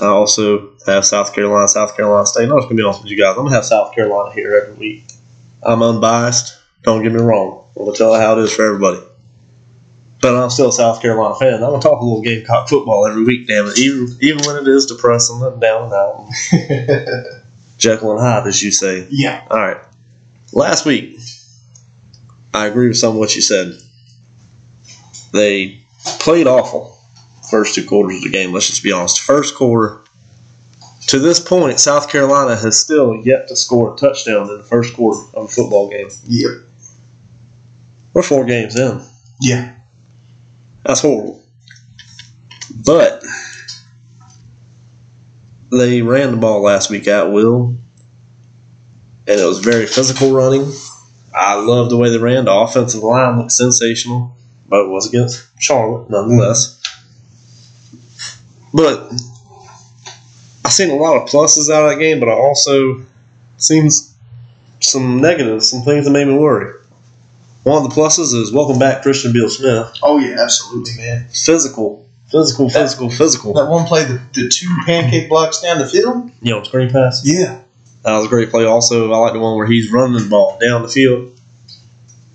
I 0.00 0.06
also 0.06 0.70
have 0.86 1.04
South 1.04 1.34
Carolina, 1.34 1.66
South 1.68 1.96
Carolina 1.96 2.26
State. 2.26 2.48
I'm 2.48 2.56
just 2.56 2.68
gonna 2.68 2.76
be 2.76 2.82
honest 2.82 3.02
with 3.02 3.10
you 3.10 3.16
guys. 3.16 3.36
I'm 3.36 3.44
gonna 3.44 3.54
have 3.54 3.64
South 3.64 3.94
Carolina 3.94 4.32
here 4.32 4.54
every 4.54 4.74
week. 4.74 5.04
I'm 5.62 5.82
unbiased. 5.82 6.56
Don't 6.82 7.02
get 7.02 7.12
me 7.12 7.20
wrong. 7.20 7.64
I'm 7.76 7.84
gonna 7.84 7.96
tell 7.96 8.12
you 8.12 8.20
how 8.20 8.38
it 8.38 8.44
is 8.44 8.54
for 8.54 8.64
everybody. 8.64 9.00
But 10.20 10.36
I'm 10.36 10.50
still 10.50 10.68
a 10.68 10.72
South 10.72 11.02
Carolina 11.02 11.34
fan. 11.34 11.54
I'm 11.54 11.70
gonna 11.70 11.82
talk 11.82 12.00
a 12.00 12.04
little 12.04 12.22
Gamecock 12.22 12.68
football 12.68 13.06
every 13.06 13.24
week. 13.24 13.48
Damn 13.48 13.66
it, 13.66 13.78
even 13.78 14.08
even 14.20 14.44
when 14.46 14.56
it 14.56 14.68
is 14.68 14.86
depressing 14.86 15.42
and 15.42 15.60
down 15.60 15.84
and 15.84 15.92
out, 15.92 16.28
Jekyll 17.82 18.12
and 18.12 18.20
Hyde, 18.20 18.46
as 18.46 18.62
you 18.62 18.70
say. 18.70 19.06
yeah. 19.10 19.44
All 19.50 19.58
right. 19.58 19.78
Last 20.52 20.86
week, 20.86 21.18
I 22.54 22.66
agree 22.66 22.86
with 22.88 22.96
some 22.96 23.10
of 23.12 23.16
what 23.16 23.34
you 23.34 23.42
said. 23.42 23.76
They 25.32 25.80
played 26.20 26.46
awful 26.46 26.96
first 27.50 27.74
two 27.74 27.84
quarters 27.84 28.18
of 28.18 28.22
the 28.22 28.30
game. 28.30 28.52
Let's 28.52 28.68
just 28.68 28.82
be 28.84 28.92
honest. 28.92 29.20
First 29.20 29.56
quarter, 29.56 30.00
to 31.08 31.18
this 31.18 31.40
point, 31.40 31.80
South 31.80 32.08
Carolina 32.08 32.54
has 32.54 32.78
still 32.78 33.16
yet 33.16 33.48
to 33.48 33.56
score 33.56 33.94
a 33.94 33.96
touchdown 33.96 34.48
in 34.48 34.58
the 34.58 34.64
first 34.64 34.94
quarter 34.94 35.20
of 35.34 35.44
a 35.46 35.48
football 35.48 35.90
game. 35.90 36.08
Yep. 36.26 36.50
We're 38.14 38.22
four 38.22 38.44
games 38.44 38.76
in. 38.78 39.04
Yeah. 39.40 39.74
That's 40.84 41.00
horrible. 41.00 41.42
But 42.84 43.24
they 45.72 46.02
ran 46.02 46.30
the 46.32 46.36
ball 46.36 46.60
last 46.60 46.90
week 46.90 47.08
at 47.08 47.32
will, 47.32 47.76
and 49.26 49.40
it 49.40 49.44
was 49.44 49.58
very 49.58 49.86
physical 49.86 50.32
running. 50.32 50.70
I 51.34 51.54
love 51.54 51.88
the 51.88 51.96
way 51.96 52.10
they 52.10 52.18
ran. 52.18 52.44
The 52.44 52.52
offensive 52.52 53.02
line 53.02 53.38
looked 53.38 53.52
sensational, 53.52 54.36
but 54.68 54.84
it 54.84 54.88
was 54.88 55.08
against 55.08 55.46
Charlotte 55.58 56.10
nonetheless. 56.10 56.78
But 58.74 59.12
I've 60.64 60.72
seen 60.72 60.90
a 60.90 60.96
lot 60.96 61.16
of 61.16 61.28
pluses 61.28 61.70
out 61.72 61.84
of 61.84 61.90
that 61.90 61.98
game, 61.98 62.20
but 62.20 62.28
I 62.28 62.32
also 62.32 63.04
seen 63.56 63.90
some 64.80 65.20
negatives, 65.20 65.70
some 65.70 65.82
things 65.82 66.04
that 66.04 66.10
made 66.10 66.26
me 66.26 66.34
worry. 66.34 66.74
One 67.62 67.82
of 67.82 67.88
the 67.88 67.94
pluses 67.94 68.34
is 68.34 68.52
welcome 68.52 68.78
back 68.78 69.02
Christian 69.02 69.32
Beal 69.32 69.48
Smith. 69.48 69.96
Oh, 70.02 70.18
yeah, 70.18 70.36
absolutely, 70.40 70.96
man. 70.96 71.28
Physical, 71.28 72.01
physical, 72.32 72.68
physical, 72.68 73.10
physical. 73.10 73.54
That 73.54 73.68
one 73.68 73.86
play, 73.86 74.04
the, 74.04 74.20
the 74.32 74.48
two 74.48 74.74
pancake 74.86 75.28
blocks 75.28 75.60
down 75.60 75.78
the 75.78 75.86
field? 75.86 76.30
You 76.40 76.50
know, 76.52 76.62
screen 76.64 76.90
pass. 76.90 77.22
Yeah. 77.24 77.60
That 78.02 78.16
was 78.16 78.24
a 78.26 78.28
great 78.28 78.50
play. 78.50 78.64
Also, 78.64 79.12
I 79.12 79.16
like 79.18 79.32
the 79.34 79.38
one 79.38 79.56
where 79.56 79.66
he's 79.66 79.92
running 79.92 80.20
the 80.20 80.28
ball 80.28 80.58
down 80.60 80.82
the 80.82 80.88
field, 80.88 81.38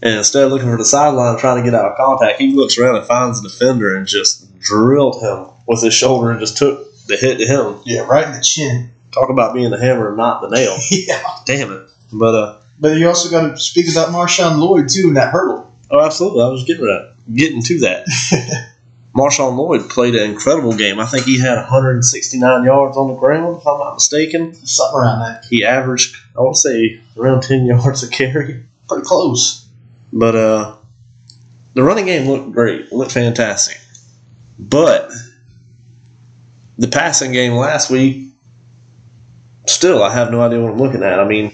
and 0.02 0.14
instead 0.16 0.44
of 0.46 0.52
looking 0.52 0.70
for 0.70 0.78
the 0.78 0.86
sideline 0.86 1.38
trying 1.40 1.58
to 1.62 1.70
get 1.70 1.78
out 1.78 1.92
of 1.92 1.98
contact, 1.98 2.40
he 2.40 2.54
looks 2.54 2.78
around 2.78 2.96
and 2.96 3.06
finds 3.06 3.42
the 3.42 3.50
defender 3.50 3.96
and 3.96 4.08
just 4.08 4.58
drilled 4.60 5.22
him 5.22 5.48
with 5.68 5.82
his 5.84 5.94
shoulder 5.94 6.32
and 6.32 6.40
just 6.40 6.56
took 6.58 6.86
the 7.08 7.18
hit 7.18 7.40
to 7.40 7.46
him. 7.46 7.82
Yeah, 7.86 8.02
right 8.02 8.26
in 8.26 8.34
the 8.34 8.42
chin. 8.42 8.92
Talk 9.12 9.30
about 9.30 9.54
being 9.56 9.72
the 9.72 9.80
hammer 9.80 10.10
and 10.10 10.18
not 10.18 10.42
the 10.42 10.50
nail. 10.50 10.78
yeah. 10.92 11.22
Damn 11.46 11.72
it. 11.72 11.90
But 12.14 12.36
uh, 12.36 12.60
But 12.80 12.98
you 12.98 13.08
also 13.08 13.30
got 13.30 13.50
to 13.50 13.58
speak 13.58 13.92
about 13.92 14.10
Marshawn 14.10 14.60
Lloyd, 14.60 14.88
too, 14.88 15.08
in 15.08 15.16
that 15.16 15.32
hurdle. 15.34 15.74
oh, 15.90 16.06
absolutely. 16.06 16.44
I 16.44 16.48
was 16.50 16.64
getting 16.64 16.86
to 16.86 16.92
that, 16.92 17.16
getting 17.34 17.62
to 17.64 17.80
that. 17.80 18.70
Marshawn 19.18 19.58
Lloyd 19.58 19.90
played 19.90 20.14
an 20.14 20.30
incredible 20.30 20.78
game. 20.78 21.00
I 21.00 21.08
think 21.08 21.26
he 21.26 21.40
had 21.40 21.56
169 21.56 22.64
yards 22.64 22.96
on 22.96 23.08
the 23.08 23.16
ground, 23.16 23.58
if 23.58 23.66
I'm 23.66 23.80
not 23.80 23.96
mistaken. 23.96 24.54
Something 24.54 25.00
around 25.00 25.20
that. 25.22 25.46
He 25.46 25.66
averaged, 25.66 26.16
I 26.38 26.42
want 26.42 26.56
to 26.56 26.62
say, 26.62 27.02
around 27.18 27.42
10 27.42 27.66
yards 27.66 28.04
a 28.04 28.10
carry. 28.10 28.64
Pretty 28.88 29.06
close. 29.06 29.68
But 30.14 30.36
uh, 30.36 30.76
the 31.74 31.82
running 31.82 32.06
game 32.06 32.30
looked 32.30 32.52
great, 32.52 32.92
looked 32.94 33.12
fantastic. 33.12 33.80
But 34.60 35.12
the 36.78 36.88
passing 36.88 37.32
game 37.32 37.54
last 37.54 37.90
week, 37.90 38.32
still, 39.66 40.04
I 40.04 40.14
have 40.14 40.30
no 40.30 40.42
idea 40.42 40.62
what 40.62 40.74
I'm 40.74 40.78
looking 40.78 41.02
at. 41.02 41.20
I 41.20 41.28
mean, 41.28 41.54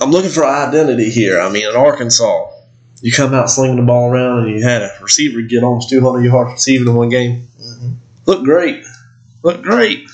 I'm 0.00 0.10
looking 0.10 0.30
for 0.30 0.46
identity 0.46 1.10
here. 1.10 1.38
I 1.38 1.50
mean, 1.50 1.68
in 1.68 1.76
Arkansas, 1.76 2.50
you 3.04 3.12
come 3.12 3.34
out 3.34 3.50
slinging 3.50 3.76
the 3.76 3.82
ball 3.82 4.10
around 4.10 4.46
and 4.46 4.56
you 4.56 4.62
had 4.62 4.80
a 4.80 4.90
receiver 5.02 5.42
get 5.42 5.62
almost 5.62 5.90
200 5.90 6.24
yards 6.24 6.52
receiving 6.52 6.88
in 6.88 6.94
one 6.94 7.10
game. 7.10 7.46
Mm-hmm. 7.60 7.90
Looked 8.24 8.44
great. 8.44 8.82
Look 9.42 9.60
great. 9.60 10.08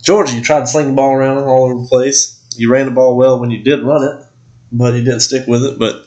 Georgia, 0.00 0.36
you 0.36 0.40
tried 0.40 0.60
to 0.60 0.66
sling 0.68 0.86
the 0.86 0.92
ball 0.92 1.12
around 1.12 1.38
all 1.38 1.64
over 1.64 1.82
the 1.82 1.88
place. 1.88 2.48
You 2.56 2.70
ran 2.70 2.86
the 2.86 2.92
ball 2.92 3.16
well 3.16 3.40
when 3.40 3.50
you 3.50 3.60
did 3.60 3.82
run 3.82 4.04
it, 4.04 4.24
but 4.70 4.94
you 4.94 5.02
didn't 5.02 5.18
stick 5.18 5.48
with 5.48 5.64
it. 5.64 5.80
But 5.80 6.06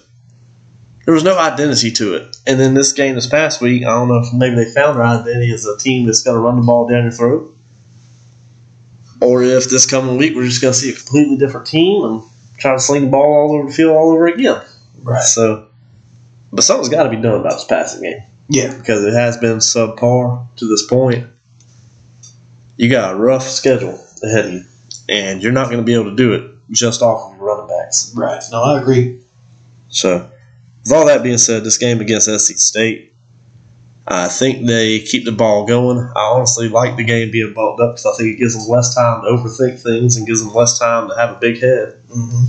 there 1.03 1.13
was 1.13 1.25
no 1.25 1.37
identity 1.37 1.91
to 1.91 2.15
it. 2.15 2.37
And 2.47 2.57
then 2.57 2.73
this 2.73 2.93
game 2.93 3.15
this 3.15 3.27
past 3.27 3.59
week, 3.59 3.83
I 3.83 3.89
don't 3.89 4.07
know 4.07 4.23
if 4.23 4.33
maybe 4.33 4.55
they 4.55 4.71
found 4.71 4.97
their 4.97 5.05
identity 5.05 5.51
as 5.51 5.65
a 5.65 5.77
team 5.77 6.05
that's 6.05 6.23
going 6.23 6.35
to 6.35 6.41
run 6.41 6.61
the 6.61 6.65
ball 6.65 6.87
down 6.87 7.03
your 7.03 7.11
throat. 7.11 7.53
Or 9.19 9.43
if 9.43 9.69
this 9.69 9.85
coming 9.85 10.15
week 10.15 10.33
we're 10.33 10.45
just 10.45 10.61
going 10.61 10.73
to 10.73 10.79
see 10.79 10.91
a 10.91 10.95
completely 10.95 11.35
different 11.35 11.67
team 11.67 12.05
and 12.05 12.23
try 12.57 12.71
to 12.71 12.79
sling 12.79 13.03
the 13.03 13.11
ball 13.11 13.33
all 13.33 13.57
over 13.57 13.67
the 13.67 13.73
field 13.73 13.97
all 13.97 14.13
over 14.13 14.27
again. 14.27 14.61
Right. 15.03 15.21
So, 15.23 15.67
but 16.51 16.63
something's 16.63 16.89
got 16.89 17.03
to 17.03 17.09
be 17.09 17.17
done 17.17 17.39
about 17.39 17.53
this 17.53 17.65
passing 17.65 18.01
game 18.01 18.19
Yeah. 18.49 18.75
because 18.75 19.03
it 19.05 19.13
has 19.13 19.37
been 19.37 19.57
subpar 19.57 20.47
to 20.57 20.67
this 20.67 20.85
point. 20.85 21.27
You 22.77 22.89
got 22.89 23.13
a 23.13 23.17
rough 23.17 23.43
schedule 23.43 23.99
ahead 24.23 24.45
of 24.45 24.53
you, 24.53 24.63
and 25.09 25.41
you're 25.43 25.51
not 25.51 25.65
going 25.65 25.79
to 25.79 25.83
be 25.83 25.93
able 25.93 26.09
to 26.11 26.15
do 26.15 26.33
it 26.33 26.51
just 26.71 27.01
off 27.01 27.31
of 27.31 27.37
your 27.37 27.45
running 27.45 27.67
backs. 27.67 28.13
Right. 28.15 28.41
No, 28.51 28.63
I 28.63 28.79
agree. 28.81 29.19
So, 29.89 30.29
with 30.83 30.93
all 30.93 31.05
that 31.07 31.23
being 31.23 31.37
said, 31.37 31.63
this 31.63 31.77
game 31.77 31.99
against 31.99 32.29
NC 32.29 32.57
State, 32.57 33.13
I 34.07 34.27
think 34.27 34.65
they 34.65 34.99
keep 35.01 35.25
the 35.25 35.31
ball 35.31 35.65
going. 35.67 35.99
I 36.15 36.19
honestly 36.19 36.69
like 36.69 36.95
the 36.95 37.03
game 37.03 37.31
being 37.31 37.53
bulked 37.53 37.81
up 37.81 37.91
because 37.95 38.05
I 38.05 38.13
think 38.17 38.35
it 38.35 38.39
gives 38.39 38.55
them 38.55 38.67
less 38.67 38.95
time 38.95 39.21
to 39.21 39.27
overthink 39.27 39.81
things 39.81 40.15
and 40.17 40.25
gives 40.25 40.43
them 40.43 40.53
less 40.53 40.79
time 40.79 41.09
to 41.09 41.15
have 41.15 41.35
a 41.35 41.39
big 41.39 41.59
head. 41.61 42.01
Mm-hmm. 42.09 42.43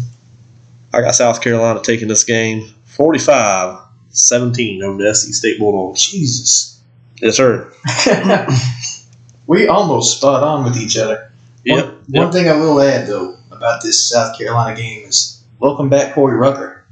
I 0.93 1.01
got 1.01 1.15
South 1.15 1.41
Carolina 1.41 1.81
taking 1.83 2.09
this 2.09 2.25
game 2.25 2.73
45 2.85 3.81
17 4.11 4.83
over 4.83 5.03
the 5.03 5.15
SC 5.15 5.33
State 5.33 5.59
Bulldogs. 5.59 6.05
Jesus. 6.05 6.81
Yes, 7.21 7.37
sir. 7.37 7.73
we 9.47 9.69
almost 9.69 10.17
spot 10.17 10.43
on 10.43 10.65
with 10.65 10.77
each 10.77 10.97
other. 10.97 11.31
Yep. 11.65 11.85
One, 11.85 12.05
one 12.09 12.33
thing 12.33 12.49
I 12.49 12.55
will 12.55 12.81
add 12.81 13.07
though 13.07 13.37
about 13.51 13.83
this 13.83 14.09
South 14.09 14.37
Carolina 14.37 14.75
game 14.77 15.07
is 15.07 15.45
welcome 15.59 15.89
back 15.89 16.15
Corey 16.15 16.37
Rucker. 16.37 16.85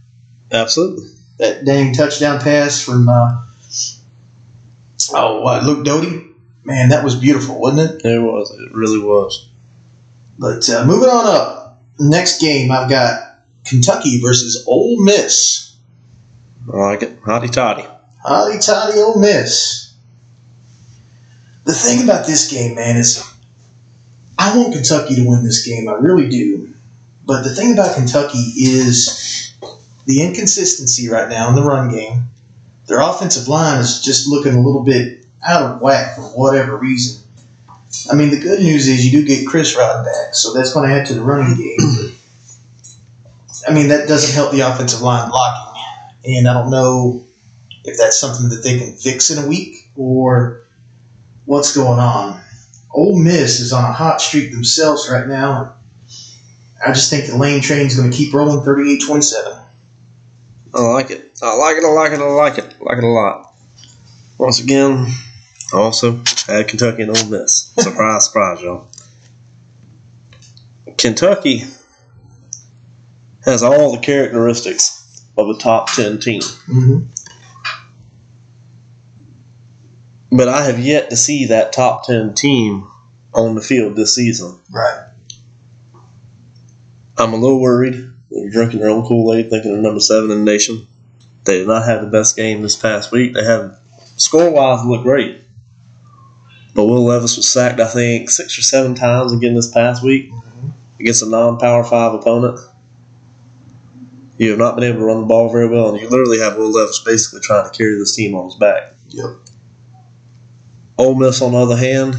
Absolutely. 0.53 1.09
That 1.39 1.65
dang 1.65 1.93
touchdown 1.93 2.41
pass 2.41 2.83
from 2.83 3.09
uh, 3.09 3.43
oh 5.13 5.41
what 5.41 5.65
Luke 5.65 5.85
Doty. 5.85 6.27
Man, 6.65 6.91
that 6.91 7.03
was 7.03 7.15
beautiful, 7.15 7.59
wasn't 7.59 8.05
it? 8.05 8.05
It 8.05 8.19
was. 8.19 8.51
It 8.51 8.73
really 8.73 8.99
was. 8.99 9.49
But 10.39 10.69
uh, 10.69 10.85
moving 10.85 11.09
on 11.09 11.27
up, 11.27 11.81
next 11.99 12.41
game 12.41 12.71
I've 12.71 12.91
got 12.91 13.28
Kentucky 13.69 14.21
versus 14.21 14.65
Ole 14.67 15.03
Miss. 15.05 15.77
I 16.73 16.77
like 16.77 17.03
it. 17.03 17.21
Hotty 17.23 17.51
toddy. 17.51 17.87
Hotty 18.25 18.65
toddy 18.65 18.99
Ole 18.99 19.19
Miss. 19.19 19.95
The 21.65 21.73
thing 21.73 22.03
about 22.03 22.27
this 22.27 22.51
game, 22.51 22.75
man, 22.75 22.97
is 22.97 23.23
I 24.39 24.57
want 24.57 24.73
Kentucky 24.73 25.17
to 25.17 25.29
win 25.29 25.45
this 25.45 25.67
game. 25.67 25.89
I 25.89 25.93
really 25.93 26.29
do. 26.29 26.73
But 27.27 27.43
the 27.43 27.55
thing 27.55 27.73
about 27.73 27.95
Kentucky 27.95 28.39
is 28.57 29.53
the 30.07 30.23
inconsistency 30.23 31.09
right 31.09 31.29
now 31.29 31.51
in 31.51 31.55
the 31.55 31.63
run 31.63 31.91
game. 31.91 32.29
Their 32.87 33.01
offensive 33.01 33.49
line 33.49 33.81
is 33.81 34.01
just 34.01 34.27
looking 34.27 34.55
a 34.55 34.61
little 34.63 34.83
bit 34.83 35.27
out 35.47 35.63
of 35.63 35.83
whack 35.83 36.17
for 36.17 36.23
whatever 36.23 36.77
reason. 36.79 37.23
I 38.11 38.15
mean, 38.15 38.31
the 38.31 38.41
good 38.41 38.61
news 38.61 38.89
is 38.89 39.05
you 39.05 39.21
do 39.21 39.27
get 39.27 39.47
Chris 39.47 39.77
Rod 39.77 40.07
back, 40.07 40.35
so 40.35 40.55
that's 40.55 40.73
going 40.73 40.89
to 40.89 40.95
add 40.95 41.07
to 41.09 41.15
the 41.15 41.21
running 41.21 41.55
game. 41.57 42.08
I 43.67 43.73
mean, 43.73 43.89
that 43.89 44.09
doesn't 44.09 44.35
help 44.35 44.53
the 44.53 44.61
offensive 44.61 45.01
line 45.01 45.29
blocking. 45.31 45.83
And 46.25 46.49
I 46.49 46.53
don't 46.53 46.71
know 46.71 47.25
if 47.85 47.97
that's 47.97 48.19
something 48.19 48.49
that 48.51 48.63
they 48.63 48.79
can 48.79 48.97
fix 48.97 49.31
in 49.31 49.43
a 49.43 49.49
week 49.49 49.91
or 49.97 50.63
what's 51.45 51.75
going 51.75 51.99
on. 51.99 52.43
Ole 52.91 53.19
Miss 53.19 53.61
is 53.61 53.73
on 53.73 53.85
a 53.85 53.93
hot 53.93 54.21
streak 54.21 54.51
themselves 54.51 55.09
right 55.11 55.27
now. 55.27 55.77
I 56.85 56.93
just 56.93 57.11
think 57.11 57.27
the 57.27 57.37
lane 57.37 57.61
train 57.61 57.87
is 57.87 57.97
going 57.97 58.11
to 58.11 58.17
keep 58.17 58.33
rolling 58.33 58.65
38 58.65 59.03
27. 59.05 59.53
I 60.75 60.81
like 60.81 61.11
it. 61.11 61.39
I 61.43 61.55
like 61.57 61.77
it. 61.77 61.85
I 61.85 61.89
like 61.89 62.13
it. 62.13 62.21
I 62.21 62.25
like 62.25 62.59
it. 62.59 62.77
I 62.81 62.85
like 62.85 62.99
it 62.99 63.05
a 63.05 63.09
lot. 63.09 63.55
Once 64.37 64.61
again, 64.61 65.07
also 65.73 66.23
had 66.47 66.69
Kentucky 66.69 67.03
and 67.03 67.17
Ole 67.17 67.27
Miss. 67.29 67.73
Surprise, 67.79 68.27
surprise, 68.27 68.61
y'all. 68.61 68.89
Kentucky 70.97 71.65
has 73.49 73.63
all 73.63 73.93
the 73.93 73.99
characteristics 73.99 75.25
of 75.37 75.49
a 75.49 75.59
top 75.59 75.91
10 75.93 76.21
team. 76.21 76.41
Mm-hmm. 76.41 76.99
But 80.37 80.49
I 80.49 80.65
have 80.65 80.79
yet 80.79 81.11
to 81.11 81.17
see 81.17 81.47
that 81.47 81.73
top 81.73 82.05
10 82.05 82.35
team 82.35 82.87
on 83.33 83.55
the 83.55 83.61
field 83.61 83.97
this 83.97 84.15
season. 84.15 84.59
Right. 84.71 85.09
I'm 87.17 87.33
a 87.33 87.37
little 87.37 87.61
worried. 87.61 87.95
They're 88.31 88.51
drinking 88.51 88.81
their 88.81 88.91
own 88.91 89.07
Kool 89.07 89.35
Aid, 89.35 89.51
thinking 89.51 89.73
they're 89.73 89.83
number 89.83 90.01
seven 90.01 90.31
in 90.31 90.45
the 90.45 90.51
nation. 90.51 90.87
They 91.45 91.59
did 91.59 91.67
not 91.67 91.87
have 91.87 92.03
the 92.03 92.11
best 92.11 92.37
game 92.37 92.63
this 92.63 92.77
past 92.77 93.11
week. 93.11 93.33
They 93.33 93.45
had 93.45 93.77
score 94.17 94.51
wise 94.51 94.85
looked 94.85 95.05
great, 95.05 95.41
but 96.75 96.85
Will 96.85 97.05
Levis 97.05 97.37
was 97.37 97.51
sacked, 97.51 97.81
I 97.81 97.89
think, 97.89 98.29
six 98.29 98.59
or 98.59 98.63
seven 98.63 98.95
times 98.95 99.33
again 99.33 99.55
this 99.55 99.71
past 99.71 100.05
week 100.05 100.31
against 101.01 101.23
a 101.23 101.29
non-power 101.29 101.85
five 101.85 102.13
opponent. 102.13 102.61
You 104.39 104.51
have 104.51 104.59
not 104.59 104.77
been 104.77 104.85
able 104.85 105.01
to 105.01 105.05
run 105.05 105.21
the 105.21 105.27
ball 105.27 105.51
very 105.51 105.69
well, 105.69 105.91
and 105.91 106.01
you 106.01 106.09
literally 106.09 106.39
have 106.39 106.57
Will 106.57 106.71
Levis 106.71 107.03
basically 107.05 107.41
trying 107.41 107.71
to 107.71 107.77
carry 107.77 107.97
this 107.97 108.15
team 108.15 108.35
on 108.35 108.45
his 108.47 108.55
back. 108.55 108.95
Yep. 109.09 109.31
Ole 110.97 111.15
Miss, 111.17 111.43
on 111.43 111.53
the 111.53 111.59
other 111.59 111.77
hand, 111.77 112.15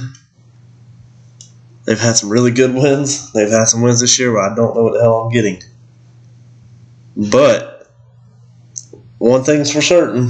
they've 1.86 2.00
had 2.00 2.18
some 2.18 2.30
really 2.30 2.52
good 2.52 2.74
wins. 2.74 3.32
They've 3.32 3.50
had 3.50 3.66
some 3.66 3.82
wins 3.82 4.02
this 4.02 4.20
year 4.20 4.34
where 4.34 4.42
I 4.42 4.54
don't 4.54 4.76
know 4.76 4.84
what 4.84 4.94
the 4.94 5.02
hell 5.02 5.22
I'm 5.22 5.32
getting. 5.32 5.64
But 7.16 7.90
one 9.18 9.44
thing's 9.44 9.72
for 9.72 9.82
certain, 9.82 10.30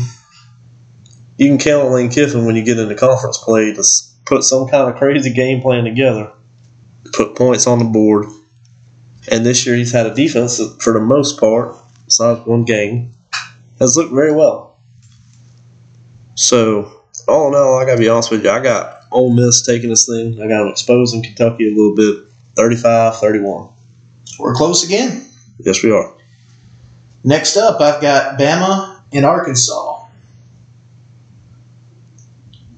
you 1.38 1.48
can 1.48 1.58
count 1.58 1.86
on 1.88 1.94
Lane 1.94 2.10
Kiffin 2.10 2.46
when 2.46 2.56
you 2.56 2.64
get 2.64 2.80
into 2.80 2.96
conference 2.96 3.38
play 3.38 3.74
to 3.74 3.84
put 4.26 4.44
some 4.44 4.68
kind 4.68 4.90
of 4.90 4.98
crazy 4.98 5.34
game 5.34 5.62
plan 5.62 5.86
together, 5.86 6.34
put 7.14 7.36
points 7.36 7.66
on 7.66 7.80
the 7.80 7.86
board. 7.86 8.28
And 9.32 9.46
this 9.46 9.66
year 9.66 9.76
he's 9.76 9.92
had 9.92 10.08
a 10.08 10.16
defense 10.16 10.58
that, 10.58 10.82
for 10.82 10.94
the 10.94 11.00
most 11.00 11.40
part, 11.40 11.76
besides 12.10 12.46
one 12.46 12.66
game, 12.66 13.12
has 13.80 13.96
looked 13.96 14.12
very 14.12 14.34
well. 14.34 14.80
So, 16.36 17.04
all 17.28 17.50
in 17.50 17.56
all, 17.56 17.78
I 17.78 17.86
got 17.86 17.94
to 17.94 18.00
be 18.00 18.10
honest 18.10 18.32
with 18.32 18.44
you, 18.44 18.50
I 18.50 18.60
got 18.60 19.04
Ole 19.12 19.32
Miss 19.32 19.62
taking 19.62 19.90
this 19.90 20.08
thing. 20.08 20.42
I 20.42 20.48
got 20.48 20.60
them 20.64 20.70
exposing 20.70 21.22
Kentucky 21.22 21.72
a 21.72 21.76
little 21.76 21.96
bit 21.96 22.26
35 22.56 23.18
31. 23.18 23.70
We're 24.40 24.54
close 24.54 24.84
again. 24.84 25.30
Yes, 25.60 25.84
we 25.84 25.92
are. 25.92 26.16
Next 27.24 27.58
up, 27.58 27.80
I've 27.80 28.02
got 28.02 28.40
Bama 28.40 29.02
and 29.12 29.26
Arkansas. 29.26 30.08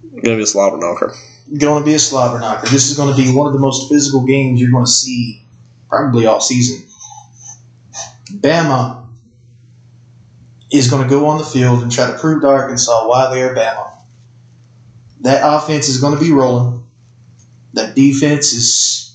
To 0.03 0.21
be 0.21 0.41
a 0.41 0.45
slobber 0.45 0.77
knocker. 0.77 1.15
Going 1.57 1.83
to 1.83 1.85
be 1.85 1.93
a 1.93 1.99
slobber 1.99 2.39
knocker. 2.39 2.67
This 2.67 2.89
is 2.89 2.97
going 2.97 3.15
to 3.15 3.21
be 3.21 3.33
one 3.33 3.47
of 3.47 3.53
the 3.53 3.59
most 3.59 3.89
physical 3.89 4.25
games 4.25 4.59
you're 4.59 4.71
going 4.71 4.85
to 4.85 4.91
see 4.91 5.45
probably 5.87 6.25
all 6.25 6.41
season. 6.41 6.87
Bama 8.39 9.00
is 10.71 10.89
going 10.89 11.03
to 11.03 11.09
go 11.09 11.27
on 11.27 11.37
the 11.37 11.43
field 11.43 11.83
and 11.83 11.91
try 11.91 12.09
to 12.09 12.17
prove 12.17 12.41
to 12.41 12.47
Arkansas 12.47 13.07
why 13.07 13.33
they 13.33 13.43
are 13.43 13.53
Bama. 13.53 13.97
That 15.19 15.41
offense 15.43 15.89
is 15.89 15.99
going 15.99 16.17
to 16.17 16.19
be 16.19 16.31
rolling. 16.31 16.83
That 17.73 17.95
defense 17.95 18.53
is. 18.53 19.07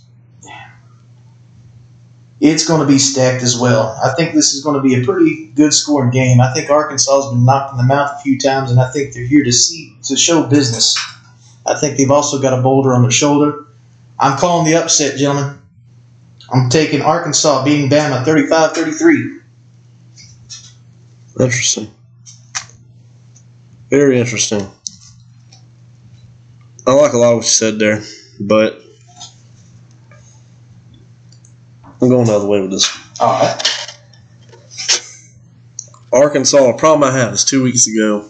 It's 2.38 2.69
going 2.69 2.83
to 2.83 2.87
be 2.87 2.99
stacked 2.99 3.42
as 3.42 3.59
well. 3.59 3.99
I 4.05 4.12
think 4.14 4.35
this 4.35 4.53
is 4.53 4.62
going 4.62 4.77
to 4.77 4.83
be 4.83 5.01
a 5.01 5.05
pretty 5.05 5.47
good 5.55 5.73
scoring 5.73 6.11
game. 6.11 6.38
I 6.38 6.53
think 6.53 6.69
Arkansas 6.69 7.23
has 7.23 7.33
been 7.33 7.47
knocked 7.47 7.73
in 7.73 7.79
the 7.79 7.83
mouth 7.83 8.12
a 8.14 8.23
few 8.23 8.38
times, 8.38 8.71
and 8.71 8.79
I 8.79 8.90
think 8.90 9.14
they're 9.14 9.27
here 9.27 9.42
to 9.42 9.53
see 9.53 9.97
to 10.03 10.16
show 10.16 10.47
business. 10.47 10.97
I 11.64 11.79
think 11.81 11.97
they've 11.97 12.11
also 12.11 12.40
got 12.40 12.57
a 12.57 12.62
boulder 12.62 12.95
on 12.95 13.01
their 13.01 13.11
shoulder. 13.11 13.66
I'm 14.21 14.38
calling 14.38 14.66
the 14.71 14.75
upset, 14.77 15.16
gentlemen. 15.16 15.59
I'm 16.53 16.69
taking 16.69 17.01
Arkansas 17.01 17.64
beating 17.64 17.88
Bama 17.88 18.23
35 18.25 18.73
33. 18.73 19.40
Interesting. 21.38 21.92
Very 23.90 24.18
interesting. 24.18 24.66
I 26.87 26.92
like 26.92 27.12
a 27.12 27.18
lot 27.18 27.33
of 27.33 27.37
what 27.38 27.44
you 27.44 27.51
said 27.51 27.79
there, 27.79 28.03
but 28.40 28.81
I'm 32.01 32.09
going 32.09 32.27
the 32.27 32.37
other 32.37 32.46
way 32.46 32.61
with 32.61 32.70
this. 32.70 32.88
All 33.20 33.40
right. 33.40 33.62
Arkansas, 36.12 36.72
the 36.72 36.79
problem 36.79 37.09
I 37.09 37.16
had 37.16 37.33
is 37.33 37.44
two 37.44 37.62
weeks 37.62 37.87
ago, 37.87 38.29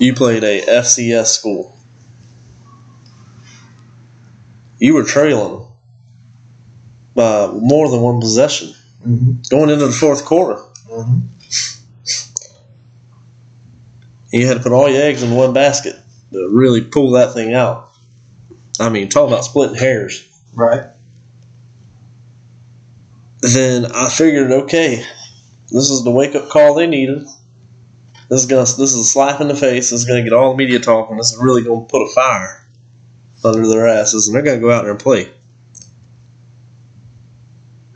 you 0.00 0.14
played 0.14 0.42
a 0.42 0.62
FCS 0.62 1.26
school. 1.26 1.76
You 4.80 4.94
were 4.94 5.04
trailing 5.04 5.66
by 7.14 7.48
more 7.48 7.88
than 7.90 8.00
one 8.00 8.20
possession 8.20 8.74
Mm-hmm. 9.06 9.42
going 9.48 9.70
into 9.70 9.86
the 9.86 9.92
fourth 9.92 10.24
quarter. 10.24 10.60
Mm-hmm. 10.90 11.18
You 14.38 14.46
had 14.46 14.58
to 14.58 14.62
put 14.62 14.70
all 14.70 14.88
your 14.88 15.02
eggs 15.02 15.24
in 15.24 15.34
one 15.34 15.52
basket 15.52 15.96
to 16.32 16.48
really 16.48 16.80
pull 16.80 17.10
that 17.12 17.34
thing 17.34 17.54
out. 17.54 17.90
I 18.78 18.88
mean, 18.88 19.08
talk 19.08 19.26
about 19.26 19.44
splitting 19.44 19.74
hairs. 19.74 20.28
Right. 20.54 20.84
Then 23.40 23.86
I 23.86 24.08
figured, 24.08 24.52
okay, 24.52 25.04
this 25.70 25.90
is 25.90 26.04
the 26.04 26.12
wake 26.12 26.36
up 26.36 26.50
call 26.50 26.74
they 26.74 26.86
needed. 26.86 27.26
This 28.28 28.42
is 28.42 28.46
gonna, 28.46 28.60
this 28.60 28.92
is 28.92 29.00
a 29.00 29.04
slap 29.04 29.40
in 29.40 29.48
the 29.48 29.56
face. 29.56 29.90
This 29.90 30.00
is 30.00 30.04
gonna 30.04 30.22
get 30.22 30.32
all 30.32 30.52
the 30.52 30.56
media 30.56 30.78
talking. 30.78 31.16
This 31.16 31.32
is 31.32 31.42
really 31.42 31.64
gonna 31.64 31.86
put 31.86 32.02
a 32.02 32.12
fire 32.14 32.64
under 33.44 33.66
their 33.66 33.88
asses, 33.88 34.28
and 34.28 34.36
they're 34.36 34.42
gonna 34.42 34.60
go 34.60 34.70
out 34.70 34.82
there 34.82 34.92
and 34.92 35.00
play. 35.00 35.32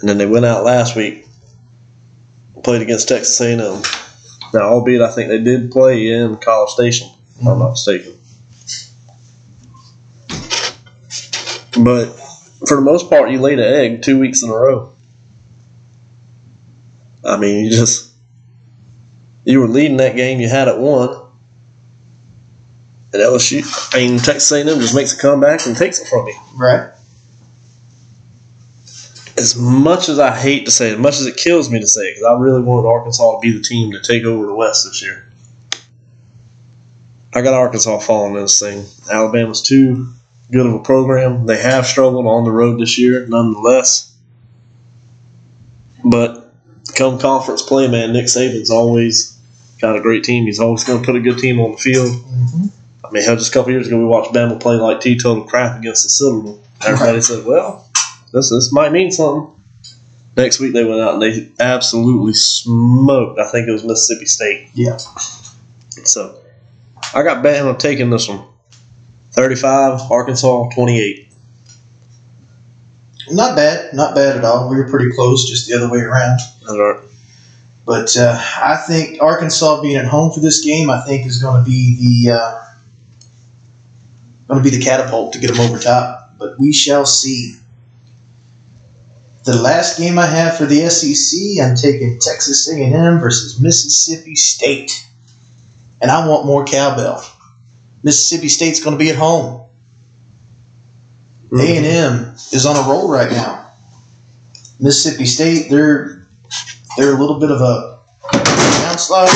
And 0.01 0.09
then 0.09 0.19
they 0.19 0.27
went 0.27 0.45
out 0.45 0.65
last 0.65 0.97
week, 0.97 1.29
played 2.65 2.83
against 2.83 3.09
Texas 3.09 3.41
A&M. 3.41 3.83
Now, 4.53 4.69
albeit 4.69 5.01
I 5.01 5.11
think 5.11 5.29
they 5.29 5.43
did 5.43 5.71
play 5.71 6.09
in 6.09 6.37
College 6.37 6.71
Station, 6.71 7.09
if 7.41 7.47
I'm 7.47 7.59
not 7.59 7.71
mistaken. 7.71 8.13
But 11.83 12.07
for 12.67 12.77
the 12.77 12.83
most 12.83 13.09
part, 13.09 13.31
you 13.31 13.41
laid 13.41 13.59
an 13.59 13.73
egg 13.73 14.03
two 14.03 14.19
weeks 14.19 14.43
in 14.43 14.51
a 14.51 14.55
row. 14.55 14.93
I 17.25 17.39
mean, 17.39 17.65
you 17.65 17.71
just 17.71 18.13
you 19.45 19.61
were 19.61 19.69
leading 19.69 19.97
that 19.97 20.17
game. 20.17 20.41
You 20.41 20.49
had 20.49 20.69
it 20.69 20.79
won, 20.79 21.09
and 23.13 23.23
LSU. 23.23 23.95
I 23.95 23.99
mean, 23.99 24.19
Texas 24.19 24.53
A&M 24.53 24.67
just 24.81 24.95
makes 24.95 25.17
a 25.17 25.21
comeback 25.21 25.67
and 25.67 25.77
takes 25.77 26.01
it 26.01 26.09
from 26.09 26.27
you. 26.27 26.39
Right. 26.57 26.92
As 29.37 29.57
much 29.57 30.09
as 30.09 30.19
I 30.19 30.37
hate 30.37 30.67
to 30.67 30.71
say 30.71 30.91
it, 30.91 30.95
as 30.95 30.99
much 30.99 31.19
as 31.19 31.27
it 31.27 31.37
kills 31.37 31.71
me 31.71 31.81
to 31.81 31.87
say 31.87 32.03
it, 32.03 32.15
because 32.15 32.31
I 32.31 32.39
really 32.39 32.63
wanted 32.63 32.89
Arkansas 32.89 33.35
to 33.35 33.41
be 33.41 33.53
the 33.53 33.63
team 33.63 33.93
to 33.93 34.01
take 34.01 34.25
over 34.25 34.47
the 34.47 34.55
West 34.55 34.85
this 34.85 35.03
year. 35.03 35.27
I 37.35 37.41
got 37.41 37.55
Arkansas 37.55 37.99
falling 38.01 38.37
in 38.37 38.43
this 38.43 38.61
thing. 38.61 38.85
Alabama's 39.11 39.63
too 39.63 40.09
good 40.51 40.67
of 40.67 40.75
a 40.75 40.81
program. 40.81 41.47
They 41.47 41.61
have 41.61 41.87
struggled 41.87 42.27
on 42.27 42.45
the 42.45 42.53
road 42.53 42.79
this 42.79 42.99
year, 42.99 43.27
nonetheless. 43.27 44.15
But 46.05 46.53
come 46.95 47.19
conference 47.19 47.63
play, 47.63 47.89
man, 47.89 48.13
Nick 48.13 48.27
Saban's 48.27 48.71
always 48.71 49.39
got 49.81 49.97
a 49.97 50.01
great 50.01 50.25
team. 50.25 50.45
He's 50.45 50.61
always 50.61 50.85
going 50.85 51.01
to 51.01 51.07
put 51.07 51.17
a 51.17 51.21
good 51.21 51.39
team 51.39 51.59
on 51.59 51.73
the 51.73 51.79
field. 51.79 52.09
Mm-hmm. 52.11 52.67
I 53.07 53.11
mean, 53.11 53.23
hell, 53.25 53.37
just 53.37 53.51
a 53.51 53.55
couple 53.55 53.73
years 53.73 53.87
ago, 53.87 53.99
we 53.99 54.05
watched 54.05 54.33
Bama 54.35 54.61
play 54.61 54.77
like 54.77 55.01
teetotal 55.01 55.45
crap 55.45 55.79
against 55.79 56.05
the 56.05 56.11
Citadel. 56.11 56.61
Everybody 56.85 57.21
said, 57.21 57.47
well, 57.47 57.89
this, 58.33 58.51
this 58.51 58.73
might 58.73 58.93
mean 58.93 59.11
something. 59.11 59.55
Next 60.37 60.61
week, 60.61 60.73
they 60.73 60.85
went 60.85 61.01
out 61.01 61.15
and 61.15 61.23
they 61.23 61.51
absolutely 61.61 62.33
smoked. 62.33 63.39
I 63.39 63.49
think 63.49 63.69
it 63.69 63.73
was 63.73 63.85
Mississippi 63.85 64.27
State. 64.27 64.69
Yeah. 64.75 64.97
So 64.97 66.41
I 67.15 67.23
got 67.23 67.45
Bama 67.45 67.79
taking 67.79 68.09
this 68.11 68.29
one 68.29 68.45
35, 69.33 70.11
Arkansas 70.11 70.71
28. 70.75 71.29
Not 73.31 73.57
bad. 73.57 73.95
Not 73.95 74.15
bad 74.15 74.37
at 74.37 74.45
all. 74.45 74.69
We 74.69 74.77
were 74.77 74.89
pretty 74.89 75.11
close, 75.15 75.49
just 75.49 75.69
the 75.69 75.75
other 75.75 75.91
way 75.91 76.01
around. 76.01 76.41
That's 76.61 76.77
right. 76.77 77.01
But 77.85 78.17
uh, 78.17 78.41
I 78.59 78.77
think 78.77 79.21
Arkansas 79.21 79.81
being 79.81 79.97
at 79.97 80.05
home 80.07 80.33
for 80.33 80.41
this 80.41 80.65
game, 80.65 80.89
I 80.91 81.01
think, 81.01 81.27
is 81.27 81.43
going 81.43 81.65
to 81.65 81.69
be 81.69 82.25
the 82.25 82.33
uh, 82.33 82.65
going 84.49 84.63
to 84.63 84.71
be 84.71 84.77
the 84.77 84.83
catapult 84.83 85.33
to 85.33 85.41
get 85.41 85.51
them 85.53 85.61
over 85.61 85.79
top. 85.79 86.35
But 86.39 86.59
we 86.59 86.73
shall 86.73 87.07
see. 87.07 87.57
The 89.45 89.57
last 89.57 89.99
game 89.99 90.19
I 90.19 90.27
have 90.27 90.57
for 90.57 90.67
the 90.67 90.89
SEC, 90.89 91.65
I'm 91.65 91.75
taking 91.75 92.21
Texas 92.21 92.71
A&M 92.73 93.19
versus 93.19 93.61
Mississippi 93.61 94.37
State, 94.37 95.05
and 96.01 96.11
I 96.11 96.29
want 96.29 96.47
more 96.47 96.65
cowbell. 96.65 97.25
Mississippi 98.05 98.49
State's 98.49 98.83
going 98.83 98.97
to 98.97 99.05
be 99.05 99.11
at 99.11 99.17
home. 99.17 99.67
Mm-hmm. 101.51 101.59
A&M 101.59 102.35
is 102.53 102.67
on 102.67 102.77
a 102.77 102.89
roll 102.89 103.11
right 103.11 103.31
now. 103.31 103.67
Mississippi 104.79 105.27
State, 105.27 105.71
they're 105.71 106.27
they're 106.97 107.15
a 107.15 107.19
little 107.19 107.41
bit 107.41 107.51
of 107.51 107.61
a 107.61 107.99
downslide. 108.33 109.29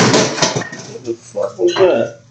What 0.93 1.05
the 1.05 1.13
fuck 1.13 1.59
was 1.59 1.73
that? 1.75 2.21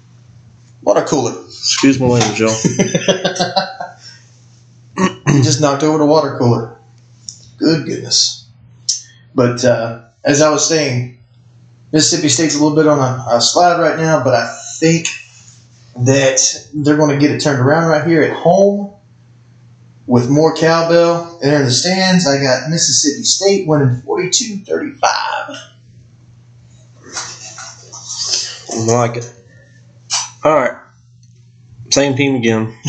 Water 0.83 1.03
cooler. 1.03 1.45
Excuse 1.47 2.01
my 2.01 2.07
language, 2.07 2.41
y'all. 2.41 2.49
Just 5.43 5.61
knocked 5.61 5.83
over 5.83 5.99
the 5.99 6.07
water 6.07 6.39
cooler. 6.39 6.76
Good 7.57 7.87
goodness. 7.87 8.49
But 9.35 9.65
uh, 9.65 10.03
as 10.25 10.43
I 10.43 10.51
was 10.51 10.69
saying, 10.69 11.19
Mississippi 11.93 12.29
State's 12.29 12.55
a 12.55 12.63
little 12.63 12.77
bit 12.77 12.87
on 12.87 12.99
a, 12.99 13.37
a 13.37 13.41
slide 13.41 13.81
right 13.81 13.99
now, 13.99 14.23
but 14.23 14.35
I 14.35 14.59
think 14.79 15.09
that 15.99 16.69
they're 16.75 16.97
going 16.97 17.19
to 17.19 17.19
get 17.19 17.35
it 17.35 17.41
turned 17.41 17.61
around 17.61 17.89
right 17.89 18.07
here 18.07 18.23
at 18.23 18.37
home 18.37 18.93
with 20.07 20.31
more 20.31 20.55
cowbell. 20.55 21.39
And 21.43 21.51
there 21.51 21.59
in 21.61 21.65
the 21.65 21.71
stands, 21.71 22.27
I 22.27 22.43
got 22.43 22.69
Mississippi 22.71 23.23
State 23.23 23.67
winning 23.67 23.97
42 23.97 24.59
35. 24.59 25.03
I 28.69 28.85
like 28.87 29.17
it. 29.17 29.33
All 30.45 30.55
right. 30.55 30.83
Same 31.91 32.15
team 32.15 32.37
again. 32.37 32.77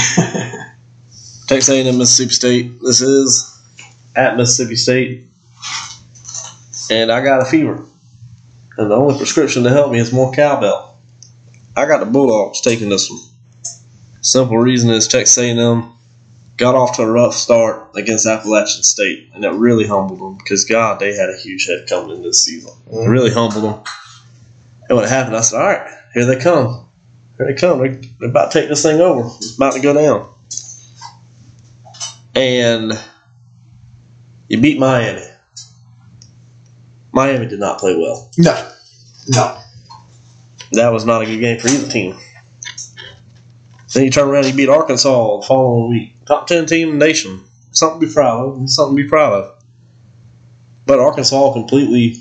Texas 1.47 1.69
A&M, 1.69 1.97
Mississippi 1.97 2.33
State. 2.33 2.81
This 2.81 3.01
is 3.01 3.56
at 4.17 4.35
Mississippi 4.35 4.75
State, 4.75 5.27
and 6.89 7.11
I 7.11 7.23
got 7.23 7.41
a 7.41 7.45
fever. 7.45 7.85
And 8.77 8.91
the 8.91 8.95
only 8.95 9.17
prescription 9.17 9.63
to 9.63 9.69
help 9.69 9.91
me 9.91 9.99
is 9.99 10.11
more 10.11 10.31
cowbell. 10.33 10.97
I 11.75 11.85
got 11.85 11.99
the 11.99 12.05
Bulldogs 12.05 12.61
taking 12.61 12.89
this 12.89 13.09
one. 13.09 13.19
Simple 14.21 14.57
reason 14.57 14.89
is 14.89 15.07
Texas 15.07 15.37
A&M 15.37 15.93
got 16.57 16.73
off 16.73 16.95
to 16.95 17.03
a 17.03 17.11
rough 17.11 17.35
start 17.35 17.91
against 17.95 18.25
Appalachian 18.25 18.83
State, 18.83 19.29
and 19.33 19.45
it 19.45 19.49
really 19.49 19.87
humbled 19.87 20.19
them 20.19 20.37
because 20.37 20.65
God, 20.65 20.99
they 20.99 21.13
had 21.13 21.29
a 21.29 21.37
huge 21.37 21.67
head 21.67 21.87
coming 21.87 22.17
in 22.17 22.23
this 22.23 22.43
season. 22.43 22.71
It 22.91 23.07
really 23.07 23.31
humbled 23.31 23.63
them. 23.63 23.83
And 24.89 24.97
what 24.97 25.07
happened, 25.07 25.35
I 25.35 25.41
said, 25.41 25.59
"All 25.59 25.67
right, 25.67 25.93
here 26.13 26.25
they 26.25 26.39
come. 26.39 26.87
Here 27.37 27.47
they 27.47 27.53
come. 27.53 27.79
They're, 27.79 28.01
they're 28.19 28.29
about 28.29 28.51
to 28.51 28.59
take 28.59 28.69
this 28.69 28.81
thing 28.81 28.99
over. 28.99 29.27
It's 29.37 29.55
about 29.55 29.73
to 29.73 29.81
go 29.81 29.93
down." 29.93 30.33
And 32.33 32.93
you 34.49 34.59
beat 34.61 34.79
Miami. 34.79 35.25
Miami 37.11 37.47
did 37.47 37.59
not 37.59 37.79
play 37.79 37.95
well. 37.95 38.29
No. 38.37 38.71
No. 39.29 39.57
That 40.73 40.89
was 40.89 41.05
not 41.05 41.21
a 41.21 41.25
good 41.25 41.39
game 41.39 41.59
for 41.59 41.67
either 41.69 41.89
team. 41.89 42.17
Then 43.93 44.03
you 44.05 44.11
turn 44.11 44.27
around 44.27 44.45
and 44.45 44.53
you 44.53 44.57
beat 44.57 44.69
Arkansas 44.69 45.37
the 45.39 45.45
following 45.47 45.89
week. 45.89 46.25
Top 46.25 46.47
10 46.47 46.65
team 46.65 46.89
in 46.89 46.99
the 46.99 47.05
nation. 47.05 47.43
Something 47.71 48.01
to 48.01 48.07
be 48.07 48.13
proud 48.13 48.39
of. 48.61 48.69
Something 48.69 48.97
to 48.97 49.03
be 49.03 49.09
proud 49.09 49.33
of. 49.33 49.63
But 50.85 50.99
Arkansas 50.99 51.53
completely 51.53 52.17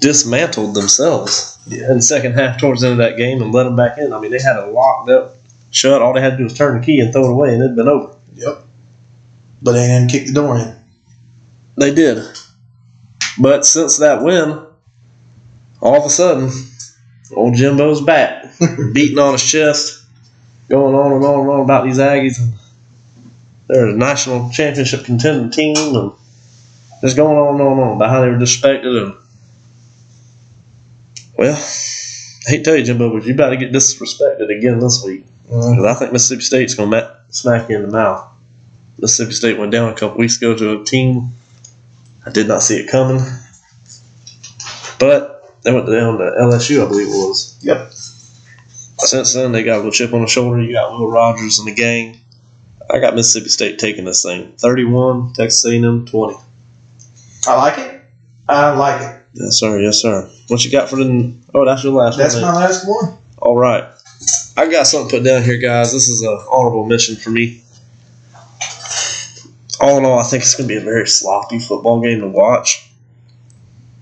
dismantled 0.00 0.74
themselves 0.74 1.58
Yeah. 1.66 1.90
in 1.90 1.96
the 1.96 2.02
second 2.02 2.34
half 2.34 2.58
towards 2.58 2.80
the 2.80 2.88
end 2.88 3.00
of 3.00 3.06
that 3.06 3.16
game 3.16 3.42
and 3.42 3.52
let 3.52 3.64
them 3.64 3.76
back 3.76 3.98
in. 3.98 4.12
I 4.12 4.20
mean, 4.20 4.30
they 4.30 4.40
had 4.40 4.56
it 4.56 4.72
locked 4.72 5.10
up, 5.10 5.36
shut. 5.70 6.00
All 6.02 6.12
they 6.14 6.20
had 6.20 6.30
to 6.30 6.36
do 6.38 6.44
was 6.44 6.54
turn 6.54 6.78
the 6.80 6.84
key 6.86 7.00
and 7.00 7.12
throw 7.12 7.24
it 7.24 7.30
away, 7.32 7.52
and 7.52 7.62
it'd 7.62 7.76
been 7.76 7.88
over. 7.88 8.14
Yep. 8.34 8.64
But 9.62 9.76
A&M 9.76 10.08
kicked 10.08 10.28
the 10.28 10.32
door 10.34 10.56
in. 10.58 10.74
They 11.76 11.94
did. 11.94 12.24
But 13.38 13.66
since 13.66 13.98
that 13.98 14.22
win, 14.22 14.64
all 15.80 15.96
of 15.96 16.04
a 16.04 16.10
sudden, 16.10 16.50
old 17.32 17.54
Jimbo's 17.54 18.00
back, 18.00 18.52
beating 18.92 19.18
on 19.18 19.32
his 19.32 19.44
chest, 19.44 20.04
going 20.68 20.94
on 20.94 21.12
and 21.12 21.24
on 21.24 21.40
and 21.40 21.50
on 21.50 21.60
about 21.60 21.84
these 21.84 21.98
Aggies. 21.98 22.40
And 22.40 22.54
they're 23.66 23.88
a 23.88 23.92
national 23.92 24.50
championship 24.50 25.04
contending 25.04 25.50
team, 25.50 25.76
and 25.76 26.12
just 27.00 27.16
going 27.16 27.36
on 27.36 27.54
and 27.54 27.62
on 27.62 27.72
and 27.72 27.80
on 27.80 27.96
about 27.96 28.10
how 28.10 28.20
they 28.20 28.28
were 28.28 28.36
disrespected. 28.36 29.02
And 29.02 29.14
well, 31.36 31.54
I 31.54 32.50
hate 32.50 32.58
to 32.58 32.64
tell 32.64 32.76
you, 32.76 32.84
Jimbo, 32.84 33.12
but 33.12 33.26
you 33.26 33.34
about 33.34 33.50
to 33.50 33.56
get 33.56 33.72
disrespected 33.72 34.56
again 34.56 34.78
this 34.78 35.02
week. 35.04 35.26
Uh-huh. 35.50 35.70
Because 35.70 35.84
I 35.84 35.98
think 35.98 36.12
Mississippi 36.12 36.42
State's 36.42 36.74
going 36.74 36.90
to 36.90 37.16
smack 37.30 37.68
you 37.68 37.76
in 37.76 37.82
the 37.82 37.90
mouth. 37.90 38.30
Mississippi 38.98 39.32
State 39.32 39.58
went 39.58 39.72
down 39.72 39.92
a 39.92 39.94
couple 39.94 40.18
weeks 40.18 40.36
ago 40.36 40.56
to 40.56 40.80
a 40.80 40.84
team 40.84 41.32
I 42.26 42.30
did 42.30 42.48
not 42.48 42.62
see 42.62 42.76
it 42.78 42.88
coming. 42.90 43.20
But 44.98 45.60
they 45.62 45.72
went 45.72 45.86
down 45.86 46.18
to 46.18 46.24
LSU, 46.40 46.84
I 46.84 46.88
believe 46.88 47.08
it 47.08 47.10
was. 47.10 47.58
Yep. 47.62 47.90
since 48.98 49.34
then 49.34 49.52
they 49.52 49.62
got 49.62 49.74
a 49.74 49.76
little 49.78 49.90
chip 49.92 50.12
on 50.12 50.22
the 50.22 50.26
shoulder. 50.26 50.62
You 50.62 50.72
got 50.72 50.92
Will 50.92 51.10
Rogers 51.10 51.58
and 51.58 51.68
the 51.68 51.74
gang. 51.74 52.18
I 52.90 52.98
got 52.98 53.14
Mississippi 53.14 53.48
State 53.48 53.78
taking 53.78 54.04
this 54.04 54.22
thing. 54.22 54.52
31, 54.58 55.32
Texas 55.34 55.64
A&M 55.64 56.06
20. 56.06 56.36
I 57.46 57.56
like 57.56 57.78
it. 57.78 58.02
I 58.48 58.70
like 58.70 59.00
it. 59.00 59.22
Yes, 59.32 59.58
sir. 59.58 59.80
Yes, 59.80 60.00
sir. 60.00 60.30
What 60.48 60.64
you 60.64 60.70
got 60.70 60.88
for 60.88 60.96
the? 60.96 61.34
Oh, 61.54 61.64
that's 61.64 61.82
your 61.82 61.92
last 61.94 62.18
That's 62.18 62.34
one. 62.34 62.42
my 62.42 62.54
last 62.54 62.86
one. 62.86 63.16
All 63.38 63.56
right. 63.56 63.84
I 64.56 64.70
got 64.70 64.86
something 64.86 65.10
put 65.18 65.24
down 65.24 65.42
here, 65.42 65.58
guys. 65.58 65.92
This 65.92 66.08
is 66.08 66.22
an 66.22 66.38
honorable 66.50 66.86
mention 66.86 67.16
for 67.16 67.30
me. 67.30 67.63
All 69.80 69.98
in 69.98 70.04
all, 70.04 70.18
I 70.18 70.22
think 70.24 70.42
it's 70.42 70.54
going 70.54 70.68
to 70.68 70.74
be 70.74 70.80
a 70.80 70.84
very 70.84 71.06
sloppy 71.06 71.58
football 71.58 72.00
game 72.00 72.20
to 72.20 72.28
watch. 72.28 72.88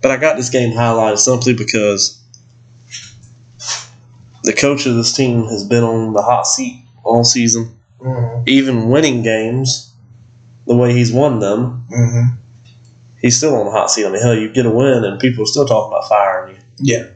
But 0.01 0.11
I 0.11 0.16
got 0.16 0.37
this 0.37 0.51
game 0.51 0.73
highlighted 0.77 1.18
simply 1.18 1.55
because 1.55 2.20
the 4.43 4.53
coach 4.53 4.87
of 4.87 4.95
this 4.97 5.12
team 5.14 5.45
has 5.45 5.64
been 5.64 5.85
on 5.85 6.12
the 6.12 6.23
hot 6.23 6.47
seat 6.47 6.85
all 7.05 7.25
season, 7.25 7.77
Mm-hmm. 8.01 8.49
even 8.49 8.89
winning 8.89 9.23
games 9.23 9.93
the 10.66 10.75
way 10.75 10.93
he's 10.93 11.12
won 11.12 11.39
them. 11.39 11.87
Mm-hmm. 11.89 12.35
He's 13.20 13.37
still 13.37 13.55
on 13.55 13.66
the 13.66 13.70
hot 13.70 13.93
seat. 13.93 14.05
I 14.05 14.11
mean, 14.11 14.20
hell, 14.20 14.35
you 14.35 14.53
get 14.53 14.66
a 14.66 14.70
win 14.70 15.05
and 15.05 15.20
people 15.20 15.45
are 15.45 15.47
still 15.47 15.64
talking 15.66 15.93
about 15.97 16.09
firing 16.09 16.57
you. 16.57 16.62
Yeah. 16.79 17.11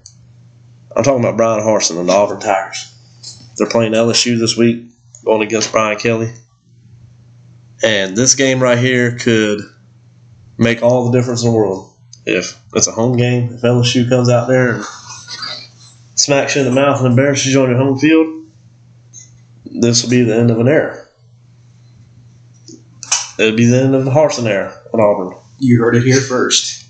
I'm 0.94 1.02
talking 1.02 1.18
about 1.18 1.36
Bryan 1.36 1.64
Harsin 1.64 1.98
and 1.98 2.08
the 2.08 2.12
Auburn 2.12 2.38
Tigers. 2.38 2.92
They're 3.56 3.68
playing 3.68 3.94
LSU 3.94 4.38
this 4.38 4.56
week, 4.56 4.86
going 5.24 5.42
against 5.42 5.72
Brian 5.72 5.98
Kelly. 5.98 6.32
And 7.82 8.16
this 8.16 8.34
game 8.34 8.62
right 8.62 8.78
here 8.78 9.18
could 9.18 9.60
make 10.58 10.82
all 10.82 11.10
the 11.10 11.18
difference 11.18 11.42
in 11.42 11.50
the 11.50 11.56
world. 11.56 11.92
If 12.24 12.60
it's 12.74 12.86
a 12.86 12.92
home 12.92 13.16
game, 13.16 13.52
if 13.54 13.62
LSU 13.62 14.08
comes 14.08 14.28
out 14.28 14.48
there 14.48 14.76
and 14.76 14.84
smacks 16.14 16.56
you 16.56 16.62
in 16.62 16.66
the 16.66 16.74
mouth 16.74 16.98
and 16.98 17.08
embarrasses 17.08 17.52
you 17.52 17.62
on 17.62 17.70
your 17.70 17.78
home 17.78 17.98
field, 17.98 18.44
this 19.64 20.02
will 20.02 20.10
be 20.10 20.22
the 20.22 20.34
end 20.34 20.50
of 20.50 20.58
an 20.58 20.68
era. 20.68 21.06
It'll 23.38 23.56
be 23.56 23.66
the 23.66 23.82
end 23.82 23.94
of 23.94 24.04
the 24.04 24.10
Harsin 24.10 24.46
era 24.46 24.80
at 24.92 24.98
Auburn. 24.98 25.36
You 25.58 25.78
heard 25.78 25.94
it 25.94 26.02
here 26.02 26.20
first. 26.20 26.86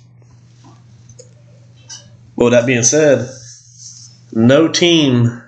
Well, 2.35 2.51
that 2.51 2.65
being 2.65 2.83
said, 2.83 3.29
no 4.31 4.67
team 4.67 5.41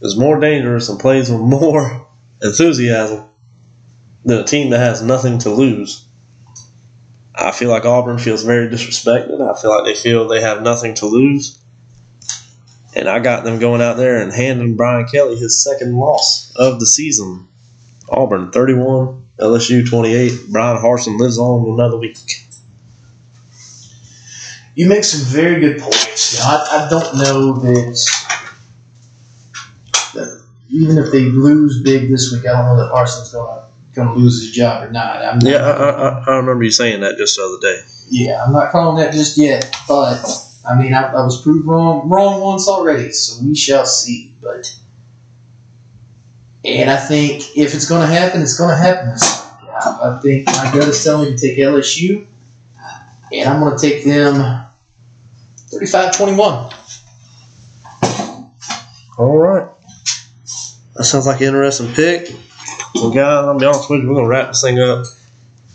is 0.00 0.16
more 0.16 0.40
dangerous 0.40 0.88
and 0.88 0.98
plays 0.98 1.30
with 1.30 1.40
more 1.40 2.06
enthusiasm 2.42 3.28
a 4.26 4.44
team 4.44 4.70
that 4.70 4.78
has 4.78 5.02
nothing 5.02 5.38
to 5.40 5.50
lose. 5.50 6.06
I 7.34 7.50
feel 7.50 7.70
like 7.70 7.84
Auburn 7.84 8.18
feels 8.18 8.44
very 8.44 8.68
disrespected. 8.68 9.40
I 9.40 9.60
feel 9.60 9.70
like 9.70 9.84
they 9.84 9.94
feel 9.94 10.28
they 10.28 10.40
have 10.40 10.62
nothing 10.62 10.94
to 10.96 11.06
lose. 11.06 11.60
And 12.94 13.08
I 13.08 13.18
got 13.18 13.42
them 13.42 13.58
going 13.58 13.82
out 13.82 13.96
there 13.96 14.22
and 14.22 14.32
handing 14.32 14.76
Brian 14.76 15.06
Kelly 15.06 15.36
his 15.36 15.60
second 15.60 15.96
loss 15.96 16.54
of 16.54 16.78
the 16.78 16.86
season. 16.86 17.48
Auburn 18.08 18.52
31, 18.52 19.26
LSU 19.40 19.88
28. 19.88 20.52
Bryan 20.52 20.80
Harsin 20.80 21.18
lives 21.18 21.38
on 21.38 21.68
another 21.68 21.96
week. 21.96 22.18
You 24.76 24.88
make 24.88 25.04
some 25.04 25.20
very 25.32 25.60
good 25.60 25.80
points. 25.80 26.40
I, 26.40 26.86
I 26.86 26.88
don't 26.88 27.16
know 27.16 27.52
that, 27.54 28.10
that 30.14 30.44
even 30.70 30.98
if 30.98 31.10
they 31.10 31.24
lose 31.24 31.82
big 31.82 32.08
this 32.08 32.32
week, 32.32 32.46
I 32.46 32.52
don't 32.52 32.66
know 32.66 32.76
that 32.76 32.90
Parsons 32.90 33.32
going 33.32 33.60
to 33.60 33.73
going 33.94 34.08
to 34.08 34.14
lose 34.14 34.42
his 34.42 34.52
job 34.52 34.88
or 34.88 34.90
not. 34.90 35.24
I'm 35.24 35.38
not 35.38 35.50
Yeah, 35.50 35.58
I, 35.58 35.90
I, 35.90 36.24
I 36.26 36.36
remember 36.36 36.64
you 36.64 36.70
saying 36.70 37.00
that 37.00 37.16
just 37.16 37.36
the 37.36 37.44
other 37.44 37.60
day. 37.60 37.82
Yeah, 38.10 38.44
I'm 38.44 38.52
not 38.52 38.70
calling 38.70 39.02
that 39.02 39.12
just 39.12 39.38
yet, 39.38 39.74
but 39.88 40.22
I 40.66 40.80
mean, 40.80 40.92
I, 40.94 41.12
I 41.12 41.22
was 41.22 41.42
proved 41.42 41.66
wrong 41.66 42.08
wrong 42.08 42.40
once 42.40 42.68
already, 42.68 43.12
so 43.12 43.42
we 43.44 43.54
shall 43.54 43.86
see. 43.86 44.34
But 44.40 44.78
and 46.64 46.90
I 46.90 46.96
think 46.96 47.56
if 47.56 47.74
it's 47.74 47.88
going 47.88 48.00
to 48.00 48.06
happen, 48.06 48.42
it's 48.42 48.58
going 48.58 48.70
to 48.70 48.76
happen. 48.76 49.16
I, 49.76 50.20
think 50.22 50.46
my 50.46 50.70
gut 50.72 50.88
is 50.88 51.02
telling 51.02 51.30
me 51.30 51.36
to 51.36 51.48
take 51.48 51.58
LSU, 51.58 52.26
and 53.32 53.48
I'm 53.48 53.60
going 53.60 53.76
to 53.76 53.90
take 53.90 54.04
them 54.04 54.64
35-21. 55.70 56.72
All 59.18 59.36
right. 59.36 59.68
That 60.94 61.04
sounds 61.04 61.26
like 61.26 61.40
an 61.40 61.48
interesting 61.48 61.92
pick. 61.92 62.34
Well, 62.94 63.10
guys, 63.10 63.44
I'll 63.44 63.58
be 63.58 63.66
honest 63.66 63.90
with 63.90 64.02
you, 64.02 64.08
we're 64.08 64.14
going 64.14 64.26
to 64.26 64.30
wrap 64.30 64.48
this 64.48 64.62
thing 64.62 64.78
up. 64.78 65.06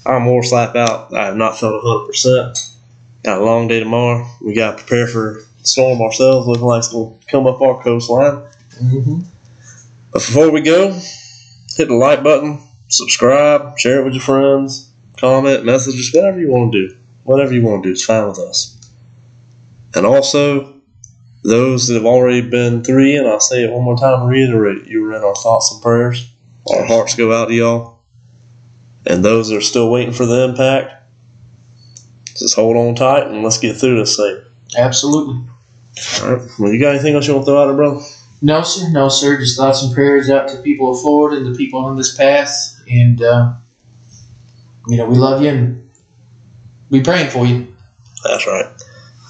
I'm 0.06 0.24
more 0.24 0.42
slap 0.42 0.76
out. 0.76 1.14
I 1.14 1.26
have 1.26 1.36
not 1.36 1.60
felt 1.60 1.84
100%. 1.84 2.76
Got 3.24 3.42
a 3.42 3.46
long 3.46 3.68
day 3.68 3.80
tomorrow. 3.80 4.28
We 4.42 4.54
got 4.54 4.78
to 4.78 4.84
prepare 4.84 5.08
for 5.08 5.42
storm 5.64 6.02
ourselves, 6.02 6.48
looking 6.48 6.64
like 6.64 6.80
it's 6.80 6.92
going 6.92 7.20
to 7.20 7.26
come 7.28 7.46
up 7.46 7.62
our 7.62 7.84
coastline. 7.84 8.48
Mm-hmm. 8.82 9.20
But 10.12 10.20
before 10.20 10.50
we 10.50 10.62
go, 10.62 10.94
hit 11.76 11.90
the 11.90 11.96
like 11.96 12.24
button, 12.24 12.62
subscribe, 12.88 13.78
share 13.78 14.02
it 14.02 14.06
with 14.06 14.14
your 14.14 14.24
friends, 14.24 14.92
comment, 15.18 15.66
message 15.66 15.96
us, 15.96 16.16
whatever 16.16 16.40
you 16.40 16.50
want 16.50 16.72
to 16.72 16.88
do. 16.88 16.98
Whatever 17.24 17.54
you 17.54 17.62
want 17.62 17.84
to 17.84 17.90
do, 17.90 17.94
it's 17.94 18.06
fine 18.06 18.28
with 18.28 18.40
us. 18.40 18.76
And 19.94 20.06
also, 20.06 20.76
those 21.44 21.88
that 21.88 21.96
have 21.96 22.06
already 22.06 22.42
been 22.42 22.84
three, 22.84 23.16
and 23.18 23.28
I'll 23.28 23.40
say 23.40 23.64
it 23.64 23.72
one 23.72 23.84
more 23.84 23.98
time, 23.98 24.26
reiterate, 24.26 24.88
you 24.88 25.04
were 25.04 25.16
in 25.16 25.24
our 25.24 25.36
thoughts 25.36 25.72
and 25.72 25.82
prayers. 25.82 26.32
Our 26.76 26.86
hearts 26.86 27.16
go 27.16 27.34
out 27.34 27.48
to 27.48 27.54
y'all. 27.54 28.00
And 29.06 29.24
those 29.24 29.50
that 29.50 29.56
are 29.56 29.62
still 29.62 29.90
waiting 29.90 30.14
for 30.14 30.26
the 30.26 30.44
impact, 30.44 30.94
just 32.26 32.56
hold 32.56 32.78
on 32.78 32.96
tight 32.96 33.28
and 33.28 33.44
let's 33.44 33.58
get 33.58 33.78
through 33.78 34.00
this 34.00 34.18
thing. 34.18 34.42
Absolutely. 34.78 35.42
All 36.22 36.36
right. 36.36 36.50
Well, 36.60 36.72
you 36.74 36.80
got 36.80 36.96
anything 36.96 37.16
else 37.16 37.28
you 37.28 37.34
want 37.34 37.46
to 37.46 37.52
throw 37.52 37.62
out 37.62 37.68
there, 37.68 37.76
brother? 37.76 38.06
No, 38.42 38.62
sir. 38.62 38.90
No, 38.92 39.10
sir. 39.10 39.38
Just 39.38 39.58
thoughts 39.58 39.84
and 39.84 39.94
prayers 39.94 40.30
out 40.30 40.48
to 40.50 40.62
people 40.62 40.92
of 40.92 41.02
Florida 41.02 41.38
and 41.38 41.54
the 41.54 41.58
people 41.58 41.80
on 41.80 41.96
this 41.96 42.16
path. 42.16 42.80
And, 42.90 43.22
uh, 43.22 43.54
you 44.88 44.98
know, 44.98 45.10
we 45.10 45.18
love 45.18 45.42
you 45.42 45.50
and 45.50 45.90
we 46.90 47.02
praying 47.02 47.30
for 47.32 47.46
you. 47.46 47.76
That's 48.24 48.48
right. 48.48 48.66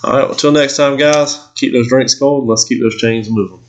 All 0.04 0.14
right. 0.14 0.28
Well, 0.28 0.36
till 0.36 0.52
next 0.52 0.78
time, 0.78 0.98
guys, 0.98 1.48
keep 1.56 1.74
those 1.74 1.88
drinks 1.88 2.16
cold. 2.18 2.48
Let's 2.48 2.64
keep 2.64 2.82
those 2.82 2.98
chains 2.98 3.30
moving. 3.30 3.62